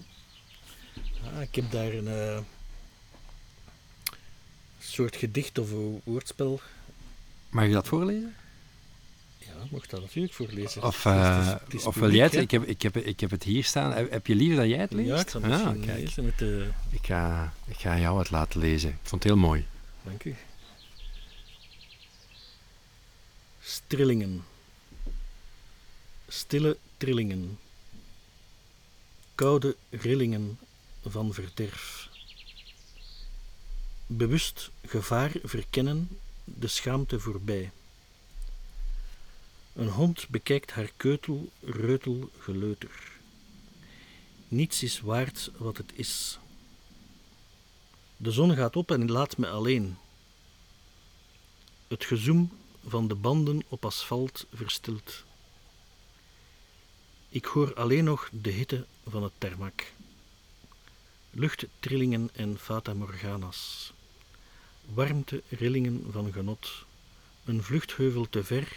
Ah, 1.34 1.40
ik 1.42 1.54
heb 1.54 1.70
daar 1.70 1.92
een 1.92 2.08
eh, 2.08 2.38
soort 4.78 5.16
gedicht 5.16 5.58
of 5.58 5.70
een 5.70 6.00
woordspel. 6.04 6.60
Mag 7.48 7.66
je 7.66 7.72
dat 7.72 7.86
voorlezen? 7.88 8.34
Ja, 9.38 9.52
mocht 9.70 9.90
dat 9.90 10.00
natuurlijk 10.00 10.34
voorlezen. 10.34 10.82
Of, 10.82 10.96
is- 10.98 11.04
eh, 11.04 11.36
het 11.36 11.46
is- 11.46 11.52
het 11.64 11.74
is 11.74 11.84
of 11.84 11.94
wil 11.94 12.12
jij 12.12 12.24
het? 12.24 12.34
Ik 12.34 12.50
heb, 12.50 12.62
ik, 12.64 12.82
heb, 12.82 12.96
ik 12.96 13.20
heb 13.20 13.30
het 13.30 13.42
hier 13.42 13.64
staan. 13.64 13.92
Heb, 13.92 14.26
je 14.26 14.34
liever 14.34 14.56
dat 14.56 14.68
jij 14.68 14.78
het 14.78 14.92
leest? 14.92 15.08
Ja, 15.08 15.20
ik 15.20 15.28
zal 15.28 15.42
het 15.42 15.52
ah, 15.52 15.82
kijk. 15.82 15.98
lezen 15.98 16.24
met 16.24 16.38
de... 16.38 16.70
Ik 16.90 17.06
ga, 17.06 17.52
ik 17.66 17.76
ga 17.76 17.98
jou 17.98 18.18
het 18.18 18.30
laten 18.30 18.60
lezen. 18.60 18.90
Ik 18.90 18.96
vond 19.02 19.22
het 19.22 19.32
heel 19.32 19.40
mooi. 19.40 19.66
Dank 20.02 20.24
u. 20.24 20.36
Strillingen. 23.60 24.44
Stille 26.28 26.76
trillingen. 27.00 27.58
Koude 29.34 29.76
rillingen 29.90 30.58
van 31.04 31.32
verderf. 31.34 32.08
Bewust 34.06 34.70
gevaar 34.86 35.32
verkennen, 35.42 36.08
de 36.44 36.66
schaamte 36.66 37.20
voorbij. 37.20 37.70
Een 39.72 39.88
hond 39.88 40.28
bekijkt 40.28 40.70
haar 40.70 40.90
keutel, 40.96 41.50
reutel, 41.60 42.30
geleuter. 42.38 43.12
Niets 44.48 44.82
is 44.82 45.00
waard 45.00 45.50
wat 45.56 45.76
het 45.76 45.92
is. 45.94 46.38
De 48.16 48.30
zon 48.30 48.54
gaat 48.54 48.76
op 48.76 48.90
en 48.90 49.10
laat 49.10 49.36
me 49.36 49.48
alleen. 49.48 49.96
Het 51.88 52.04
gezoem 52.04 52.50
van 52.86 53.08
de 53.08 53.14
banden 53.14 53.62
op 53.68 53.84
asfalt 53.84 54.46
verstilt. 54.52 55.28
Ik 57.32 57.44
hoor 57.44 57.74
alleen 57.74 58.04
nog 58.04 58.28
de 58.32 58.50
hitte 58.50 58.86
van 59.08 59.22
het 59.22 59.32
termak. 59.38 59.86
Luchttrillingen 61.30 62.30
en 62.32 62.58
fata 62.58 62.94
morganas. 62.94 63.92
Warmte, 64.84 65.42
rillingen 65.48 66.04
van 66.10 66.32
genot. 66.32 66.84
Een 67.44 67.62
vluchtheuvel 67.62 68.28
te 68.28 68.44
ver. 68.44 68.76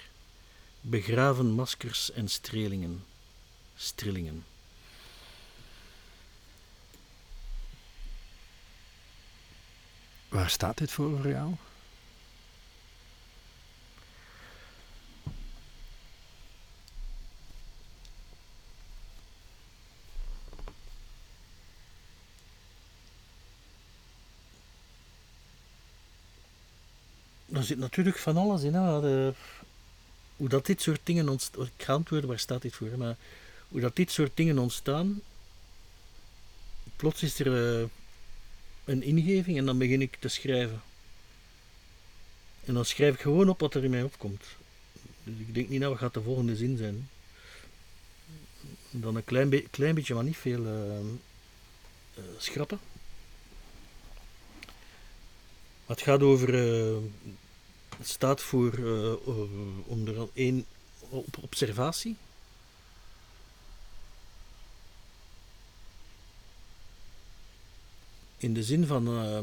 Begraven 0.81 1.51
maskers 1.51 2.11
en 2.11 2.29
strelingen. 2.29 3.03
Strillingen. 3.75 4.45
Waar 10.29 10.49
staat 10.49 10.77
dit 10.77 10.91
voor 10.91 11.17
voor 11.17 11.29
jou? 11.29 11.53
Er 27.63 27.69
zit 27.69 27.77
natuurlijk 27.77 28.17
van 28.17 28.37
alles 28.37 28.63
in. 28.63 28.73
Hè. 28.73 29.01
De- 29.01 29.33
hoe 30.37 30.49
dat 30.49 30.65
dit 30.65 30.81
soort 30.81 30.99
dingen 31.03 31.29
ontstaan. 31.29 31.63
Ik 31.77 31.83
ga 31.83 31.93
antwoorden, 31.93 32.29
waar 32.29 32.39
staat 32.39 32.61
dit 32.61 32.75
voor? 32.75 32.97
Maar 32.97 33.15
hoe 33.67 33.81
dat 33.81 33.95
dit 33.95 34.11
soort 34.11 34.31
dingen 34.37 34.57
ontstaan. 34.57 35.21
Plots 36.95 37.23
is 37.23 37.39
er 37.39 37.79
eh, 37.81 37.87
een 38.85 39.03
ingeving 39.03 39.57
en 39.57 39.65
dan 39.65 39.77
begin 39.77 40.01
ik 40.01 40.15
te 40.19 40.27
schrijven. 40.27 40.81
En 42.65 42.73
dan 42.73 42.85
schrijf 42.85 43.13
ik 43.13 43.19
gewoon 43.21 43.49
op 43.49 43.59
wat 43.59 43.73
er 43.73 43.83
in 43.83 43.89
mij 43.89 44.03
opkomt. 44.03 44.43
Dus 45.23 45.33
ik 45.39 45.53
denk 45.53 45.69
niet, 45.69 45.79
nou, 45.79 45.91
wat 45.91 45.99
gaat 46.01 46.13
de 46.13 46.21
volgende 46.21 46.55
zin 46.55 46.77
zijn? 46.77 47.09
Dan 48.91 49.15
een 49.15 49.23
klein, 49.25 49.69
klein 49.69 49.95
beetje, 49.95 50.13
maar 50.13 50.23
niet 50.23 50.37
veel 50.37 50.65
eh, 50.65 50.99
eh, 50.99 52.23
schrappen. 52.37 52.79
Het 55.85 56.01
gaat 56.01 56.21
over. 56.21 56.53
eh, 56.53 56.97
het 58.03 58.11
staat 58.11 58.41
voor 58.41 58.73
eh, 58.73 59.11
eh, 59.11 59.17
onder 59.85 60.27
één 60.33 60.65
op 60.99 61.37
observatie. 61.41 62.15
In 68.37 68.53
de 68.53 68.63
zin 68.63 68.85
van. 68.85 69.07
eh, 69.07 69.39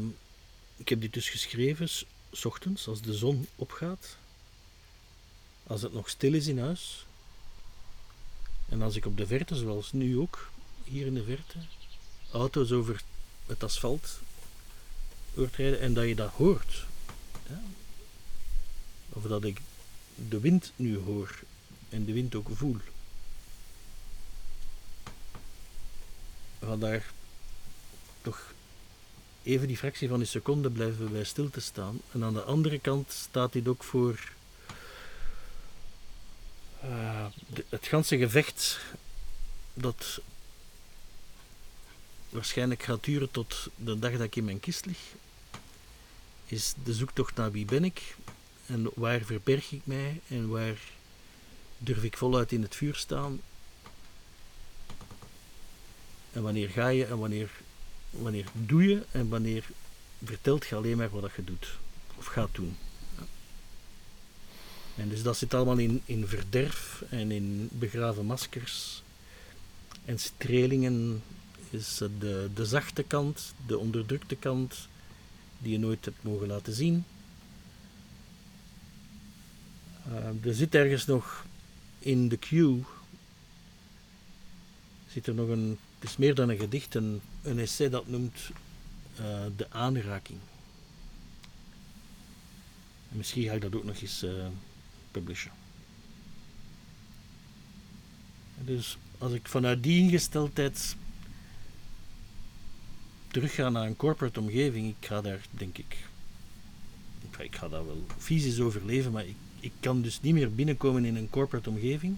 ik 0.75 0.89
heb 0.89 1.01
dit 1.01 1.13
dus 1.13 1.29
geschreven, 1.29 1.89
s 2.31 2.45
ochtends, 2.45 2.87
als 2.87 3.01
de 3.01 3.13
zon 3.13 3.47
opgaat. 3.55 4.17
Als 5.63 5.81
het 5.81 5.93
nog 5.93 6.09
stil 6.09 6.33
is 6.33 6.47
in 6.47 6.59
huis. 6.59 7.05
En 8.69 8.81
als 8.81 8.95
ik 8.95 9.05
op 9.05 9.17
de 9.17 9.27
verte, 9.27 9.55
zoals 9.55 9.91
nu 9.91 10.17
ook, 10.17 10.49
hier 10.83 11.05
in 11.05 11.13
de 11.13 11.23
verte, 11.23 11.57
auto's 12.31 12.71
over 12.71 13.01
het 13.45 13.63
asfalt 13.63 14.19
hoort 15.33 15.55
rijden 15.55 15.79
en 15.79 15.93
dat 15.93 16.07
je 16.07 16.15
dat 16.15 16.31
hoort. 16.31 16.85
Ja. 17.49 17.61
Of 19.13 19.23
dat 19.23 19.43
ik 19.43 19.61
de 20.29 20.39
wind 20.39 20.71
nu 20.75 20.97
hoor 20.97 21.39
en 21.89 22.05
de 22.05 22.13
wind 22.13 22.35
ook 22.35 22.47
voel. 22.53 22.77
Van 26.59 26.79
daar 26.79 27.11
toch 28.21 28.53
even 29.43 29.67
die 29.67 29.77
fractie 29.77 30.07
van 30.07 30.19
een 30.19 30.27
seconde 30.27 30.69
blijven 30.69 31.11
bij 31.11 31.23
stil 31.23 31.49
te 31.49 31.61
staan. 31.61 32.01
En 32.11 32.23
aan 32.23 32.33
de 32.33 32.43
andere 32.43 32.79
kant 32.79 33.11
staat 33.11 33.53
dit 33.53 33.67
ook 33.67 33.83
voor 33.83 34.31
eh, 36.81 37.25
het 37.69 37.87
ganse 37.87 38.17
gevecht 38.17 38.79
dat 39.73 40.21
waarschijnlijk 42.29 42.83
gaat 42.83 43.03
duren 43.03 43.31
tot 43.31 43.67
de 43.75 43.99
dag 43.99 44.11
dat 44.11 44.21
ik 44.21 44.35
in 44.35 44.45
mijn 44.45 44.59
kist 44.59 44.85
lig, 44.85 44.99
is 46.45 46.73
de 46.83 46.93
zoektocht 46.93 47.35
naar 47.35 47.51
wie 47.51 47.65
ben 47.65 47.83
ik 47.83 48.15
en 48.65 48.89
waar 48.95 49.21
verberg 49.21 49.71
ik 49.71 49.81
mij 49.83 50.19
en 50.27 50.47
waar 50.49 50.79
durf 51.77 52.03
ik 52.03 52.17
voluit 52.17 52.51
in 52.51 52.61
het 52.61 52.75
vuur 52.75 52.95
staan. 52.95 53.41
En 56.33 56.41
wanneer 56.41 56.69
ga 56.69 56.87
je 56.87 57.05
en 57.05 57.17
wanneer, 57.17 57.51
wanneer 58.09 58.45
doe 58.53 58.83
je 58.83 59.03
en 59.11 59.29
wanneer 59.29 59.65
vertelt 60.23 60.67
je 60.67 60.75
alleen 60.75 60.97
maar 60.97 61.09
wat 61.09 61.31
je 61.35 61.43
doet 61.43 61.67
of 62.17 62.25
gaat 62.25 62.55
doen. 62.55 62.77
En 64.95 65.09
dus 65.09 65.23
dat 65.23 65.37
zit 65.37 65.53
allemaal 65.53 65.77
in, 65.77 66.01
in 66.05 66.27
verderf 66.27 67.03
en 67.09 67.31
in 67.31 67.69
begraven 67.71 68.25
maskers 68.25 69.03
en 70.05 70.19
strelingen 70.19 71.23
is 71.69 71.97
de, 72.19 72.49
de 72.53 72.65
zachte 72.65 73.03
kant, 73.03 73.53
de 73.65 73.77
onderdrukte 73.77 74.35
kant, 74.35 74.87
die 75.57 75.71
je 75.71 75.79
nooit 75.79 76.05
hebt 76.05 76.23
mogen 76.23 76.47
laten 76.47 76.73
zien. 76.73 77.05
Uh, 80.07 80.45
er 80.45 80.53
zit 80.53 80.75
ergens 80.75 81.05
nog 81.05 81.45
in 81.99 82.27
de 82.27 82.37
queue, 82.37 82.83
zit 85.07 85.27
er 85.27 85.33
nog 85.33 85.49
een, 85.49 85.77
het 85.99 86.09
is 86.09 86.17
meer 86.17 86.35
dan 86.35 86.49
een 86.49 86.57
gedicht, 86.57 86.95
een, 86.95 87.21
een 87.41 87.59
essay 87.59 87.89
dat 87.89 88.07
noemt 88.07 88.49
uh, 89.19 89.45
De 89.55 89.67
Aanraking. 89.69 90.39
En 93.11 93.17
misschien 93.17 93.43
ga 93.43 93.53
ik 93.53 93.61
dat 93.61 93.75
ook 93.75 93.83
nog 93.83 94.01
eens 94.01 94.23
uh, 94.23 94.45
publishen. 95.11 95.51
Dus 98.57 98.97
als 99.17 99.33
ik 99.33 99.47
vanuit 99.47 99.83
die 99.83 99.99
ingesteldheid 99.99 100.95
terugga 103.27 103.69
naar 103.69 103.85
een 103.85 103.95
corporate 103.95 104.39
omgeving, 104.39 104.87
ik 104.87 105.07
ga 105.07 105.21
daar 105.21 105.41
denk 105.51 105.77
ik, 105.77 105.97
ik 107.37 107.55
ga 107.55 107.69
daar 107.69 107.85
wel 107.85 108.05
fysisch 108.17 108.59
overleven, 108.59 109.11
maar 109.11 109.25
ik, 109.25 109.35
ik 109.61 109.71
kan 109.79 110.01
dus 110.01 110.21
niet 110.21 110.33
meer 110.33 110.53
binnenkomen 110.55 111.05
in 111.05 111.15
een 111.15 111.29
corporate 111.29 111.69
omgeving 111.69 112.17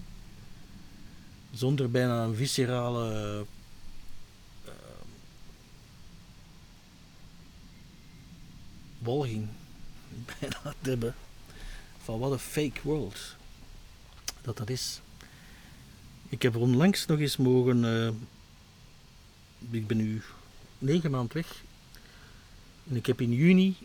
zonder 1.52 1.90
bijna 1.90 2.22
een 2.22 2.34
viscerale 2.34 3.44
uh, 4.66 4.72
walging 8.98 9.48
bijna 10.40 10.74
te 10.80 10.88
hebben 10.88 11.14
van 12.02 12.18
wat 12.18 12.32
een 12.32 12.38
fake 12.38 12.80
world 12.82 13.36
dat 14.42 14.56
dat 14.56 14.70
is. 14.70 15.00
Ik 16.28 16.42
heb 16.42 16.56
onlangs 16.56 17.06
nog 17.06 17.18
eens 17.18 17.36
mogen. 17.36 17.84
Uh, 17.84 18.08
ik 19.70 19.86
ben 19.86 19.96
nu 19.96 20.22
negen 20.78 21.10
maanden 21.10 21.36
weg. 21.36 21.62
En 22.88 22.96
ik 22.96 23.06
heb 23.06 23.20
in 23.20 23.32
juni 23.32 23.76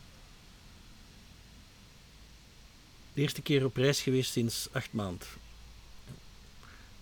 de 3.19 3.25
eerste 3.25 3.41
keer 3.41 3.65
op 3.65 3.75
reis 3.75 4.01
geweest 4.01 4.31
sinds 4.31 4.67
acht 4.71 4.93
maanden. 4.93 5.27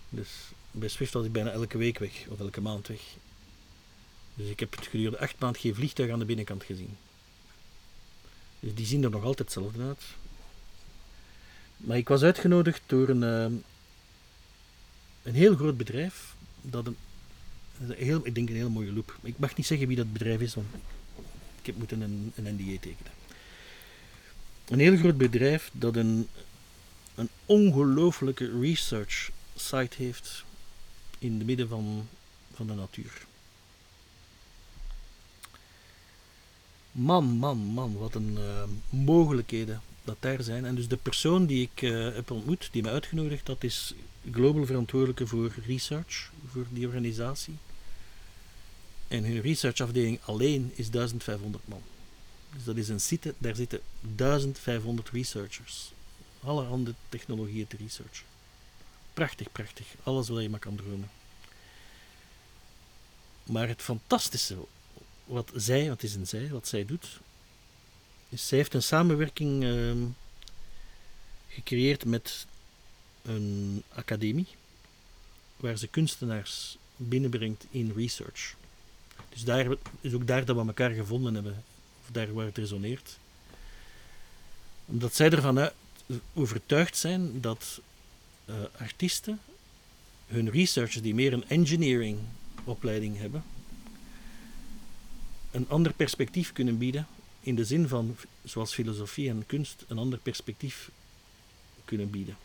Dus 0.08 0.28
bij 0.70 0.88
Swift 0.88 1.12
was 1.12 1.24
ik 1.24 1.32
bijna 1.32 1.50
elke 1.50 1.78
week 1.78 1.98
weg, 1.98 2.26
of 2.28 2.40
elke 2.40 2.60
maand 2.60 2.86
weg. 2.86 3.00
Dus 4.34 4.48
ik 4.48 4.60
heb 4.60 4.76
gedurende 4.80 5.18
acht 5.18 5.38
maanden 5.38 5.60
geen 5.60 5.74
vliegtuig 5.74 6.10
aan 6.10 6.18
de 6.18 6.24
binnenkant 6.24 6.64
gezien. 6.64 6.96
Dus 8.60 8.74
die 8.74 8.86
zien 8.86 9.04
er 9.04 9.10
nog 9.10 9.24
altijd 9.24 9.38
hetzelfde 9.38 9.82
uit. 9.82 10.02
Maar 11.76 11.96
ik 11.96 12.08
was 12.08 12.22
uitgenodigd 12.22 12.82
door 12.86 13.08
een, 13.08 13.22
uh, 13.22 13.58
een 15.22 15.34
heel 15.34 15.56
groot 15.56 15.76
bedrijf 15.76 16.34
dat 16.62 16.86
een, 16.86 16.96
een 17.80 17.94
heel, 17.96 18.26
ik 18.26 18.34
denk 18.34 18.48
een 18.48 18.56
heel 18.56 18.70
mooie 18.70 18.92
loop. 18.92 19.16
Ik 19.22 19.38
mag 19.38 19.56
niet 19.56 19.66
zeggen 19.66 19.86
wie 19.86 19.96
dat 19.96 20.12
bedrijf 20.12 20.40
is, 20.40 20.54
want 20.54 20.66
ik 21.60 21.66
heb 21.66 21.76
moeten 21.76 22.00
een, 22.00 22.32
een 22.34 22.54
NDA 22.54 22.78
tekenen. 22.80 23.17
Een 24.68 24.78
heel 24.78 24.96
groot 24.96 25.16
bedrijf 25.16 25.70
dat 25.72 25.96
een, 25.96 26.28
een 27.14 27.28
ongelooflijke 27.46 28.60
research 28.60 29.30
site 29.56 29.96
heeft 29.96 30.44
in 31.18 31.34
het 31.34 31.46
midden 31.46 31.68
van, 31.68 32.08
van 32.54 32.66
de 32.66 32.74
natuur. 32.74 33.26
Man, 36.92 37.24
man, 37.24 37.58
man, 37.58 37.96
wat 37.98 38.14
een 38.14 38.36
uh, 38.38 38.62
mogelijkheden 38.88 39.82
dat 40.04 40.16
daar 40.20 40.42
zijn. 40.42 40.64
En 40.64 40.74
dus 40.74 40.88
de 40.88 40.96
persoon 40.96 41.46
die 41.46 41.70
ik 41.72 41.82
uh, 41.82 42.14
heb 42.14 42.30
ontmoet, 42.30 42.68
die 42.72 42.82
mij 42.82 42.92
uitgenodigd, 42.92 43.46
dat 43.46 43.64
is 43.64 43.94
global 44.32 44.66
verantwoordelijke 44.66 45.26
voor 45.26 45.52
research, 45.66 46.30
voor 46.52 46.66
die 46.70 46.86
organisatie. 46.86 47.54
En 49.08 49.24
hun 49.24 49.40
researchafdeling 49.40 50.18
alleen 50.22 50.72
is 50.74 50.90
1500 50.90 51.68
man. 51.68 51.82
Dus 52.54 52.64
dat 52.64 52.76
is 52.76 52.88
een 52.88 53.00
site, 53.00 53.34
daar 53.38 53.54
zitten 53.54 53.80
1500 54.00 55.08
researchers. 55.08 55.92
Allerhande 56.40 56.94
technologieën 57.08 57.66
te 57.66 57.76
researchen. 57.76 58.26
Prachtig, 59.14 59.52
prachtig. 59.52 59.86
Alles 60.02 60.28
wat 60.28 60.42
je 60.42 60.48
maar 60.48 60.60
kan 60.60 60.76
dromen. 60.76 61.10
Maar 63.42 63.68
het 63.68 63.82
fantastische 63.82 64.56
wat 65.24 65.50
zij, 65.54 65.88
wat 65.88 66.02
is 66.02 66.14
een 66.14 66.26
zij, 66.26 66.48
wat 66.48 66.68
zij 66.68 66.84
doet, 66.84 67.20
is 68.28 68.48
zij 68.48 68.58
heeft 68.58 68.74
een 68.74 68.82
samenwerking 68.82 69.64
uh, 69.64 69.92
gecreëerd 71.48 72.04
met 72.04 72.46
een 73.22 73.82
academie 73.88 74.46
waar 75.56 75.76
ze 75.76 75.86
kunstenaars 75.86 76.78
binnenbrengt 76.96 77.66
in 77.70 77.92
research. 77.96 78.54
Dus 79.28 79.44
daar 79.44 79.66
is 80.00 80.14
ook 80.14 80.26
daar 80.26 80.44
dat 80.44 80.56
we 80.56 80.66
elkaar 80.66 80.90
gevonden 80.90 81.34
hebben, 81.34 81.64
daar 82.12 82.32
waar 82.32 82.46
het 82.46 82.58
resoneert. 82.58 83.18
Omdat 84.84 85.14
zij 85.14 85.30
ervan 85.30 85.58
uit, 85.58 85.72
overtuigd 86.34 86.96
zijn 86.96 87.40
dat 87.40 87.80
uh, 88.46 88.54
artiesten 88.78 89.40
hun 90.26 90.50
researchers 90.50 91.02
die 91.02 91.14
meer 91.14 91.32
een 91.32 91.48
engineering 91.48 92.18
opleiding 92.64 93.18
hebben, 93.18 93.44
een 95.50 95.68
ander 95.68 95.92
perspectief 95.92 96.52
kunnen 96.52 96.78
bieden 96.78 97.06
in 97.40 97.54
de 97.54 97.64
zin 97.64 97.88
van, 97.88 98.16
zoals 98.44 98.74
filosofie 98.74 99.28
en 99.28 99.44
kunst, 99.46 99.84
een 99.88 99.98
ander 99.98 100.18
perspectief 100.18 100.90
kunnen 101.84 102.10
bieden. 102.10 102.36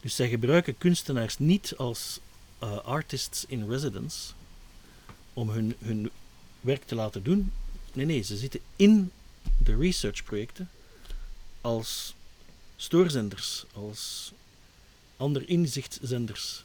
Dus 0.00 0.16
zij 0.16 0.28
gebruiken 0.28 0.78
kunstenaars 0.78 1.38
niet 1.38 1.74
als 1.76 2.20
uh, 2.62 2.76
artists 2.76 3.44
in 3.48 3.68
residence 3.68 4.32
om 5.32 5.50
hun, 5.50 5.74
hun 5.78 6.10
werk 6.60 6.84
te 6.84 6.94
laten 6.94 7.22
doen. 7.22 7.52
Nee, 7.92 8.06
nee, 8.06 8.22
ze 8.22 8.36
zitten 8.36 8.60
in 8.76 9.10
de 9.58 9.76
researchprojecten 9.76 10.70
als 11.60 12.14
stoorzenders, 12.76 13.64
als 13.72 14.32
ander 15.16 15.48
inzichtzenders 15.48 16.64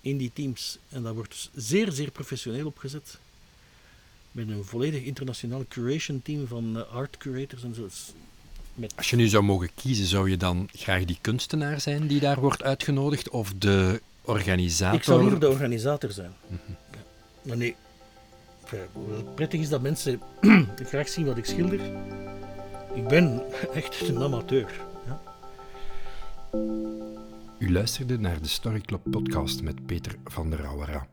in 0.00 0.16
die 0.16 0.30
teams. 0.34 0.78
En 0.88 1.02
dat 1.02 1.14
wordt 1.14 1.30
dus 1.30 1.50
zeer, 1.54 1.92
zeer 1.92 2.10
professioneel 2.10 2.66
opgezet. 2.66 3.18
Met 4.32 4.48
een 4.48 4.64
volledig 4.64 5.02
internationaal 5.02 5.64
curation 5.68 6.22
team 6.22 6.46
van 6.46 6.76
uh, 6.76 6.82
art 6.92 7.16
curators 7.16 7.62
en 7.62 7.74
zo. 7.74 7.88
Met... 8.74 8.92
Als 8.96 9.10
je 9.10 9.16
nu 9.16 9.28
zou 9.28 9.42
mogen 9.42 9.70
kiezen, 9.74 10.06
zou 10.06 10.30
je 10.30 10.36
dan 10.36 10.68
graag 10.72 11.04
die 11.04 11.18
kunstenaar 11.20 11.80
zijn 11.80 12.06
die 12.06 12.20
daar 12.20 12.40
wordt 12.40 12.62
uitgenodigd 12.62 13.28
of 13.28 13.52
de 13.58 14.00
organisator? 14.22 14.98
Ik 14.98 15.04
zou 15.04 15.20
liever 15.20 15.40
de 15.40 15.48
organisator 15.48 16.12
zijn. 16.12 16.32
Mm 16.46 16.58
-hmm. 16.66 16.76
ja. 16.92 16.98
Maar 17.42 17.56
nee, 17.56 17.74
prettig 19.34 19.60
is 19.60 19.68
dat 19.68 19.82
mensen 19.82 20.20
graag 20.90 21.08
zien 21.08 21.26
wat 21.26 21.36
ik 21.36 21.44
schilder. 21.44 21.80
Ik 22.94 23.08
ben 23.08 23.42
echt 23.74 24.08
een 24.08 24.22
amateur. 24.22 24.80
Ja. 25.06 25.20
U 27.58 27.72
luisterde 27.72 28.18
naar 28.18 28.40
de 28.40 28.48
Story 28.48 28.80
Club 28.80 29.00
podcast 29.10 29.62
met 29.62 29.86
Peter 29.86 30.14
van 30.24 30.50
der 30.50 30.60
Rauwera. 30.60 31.06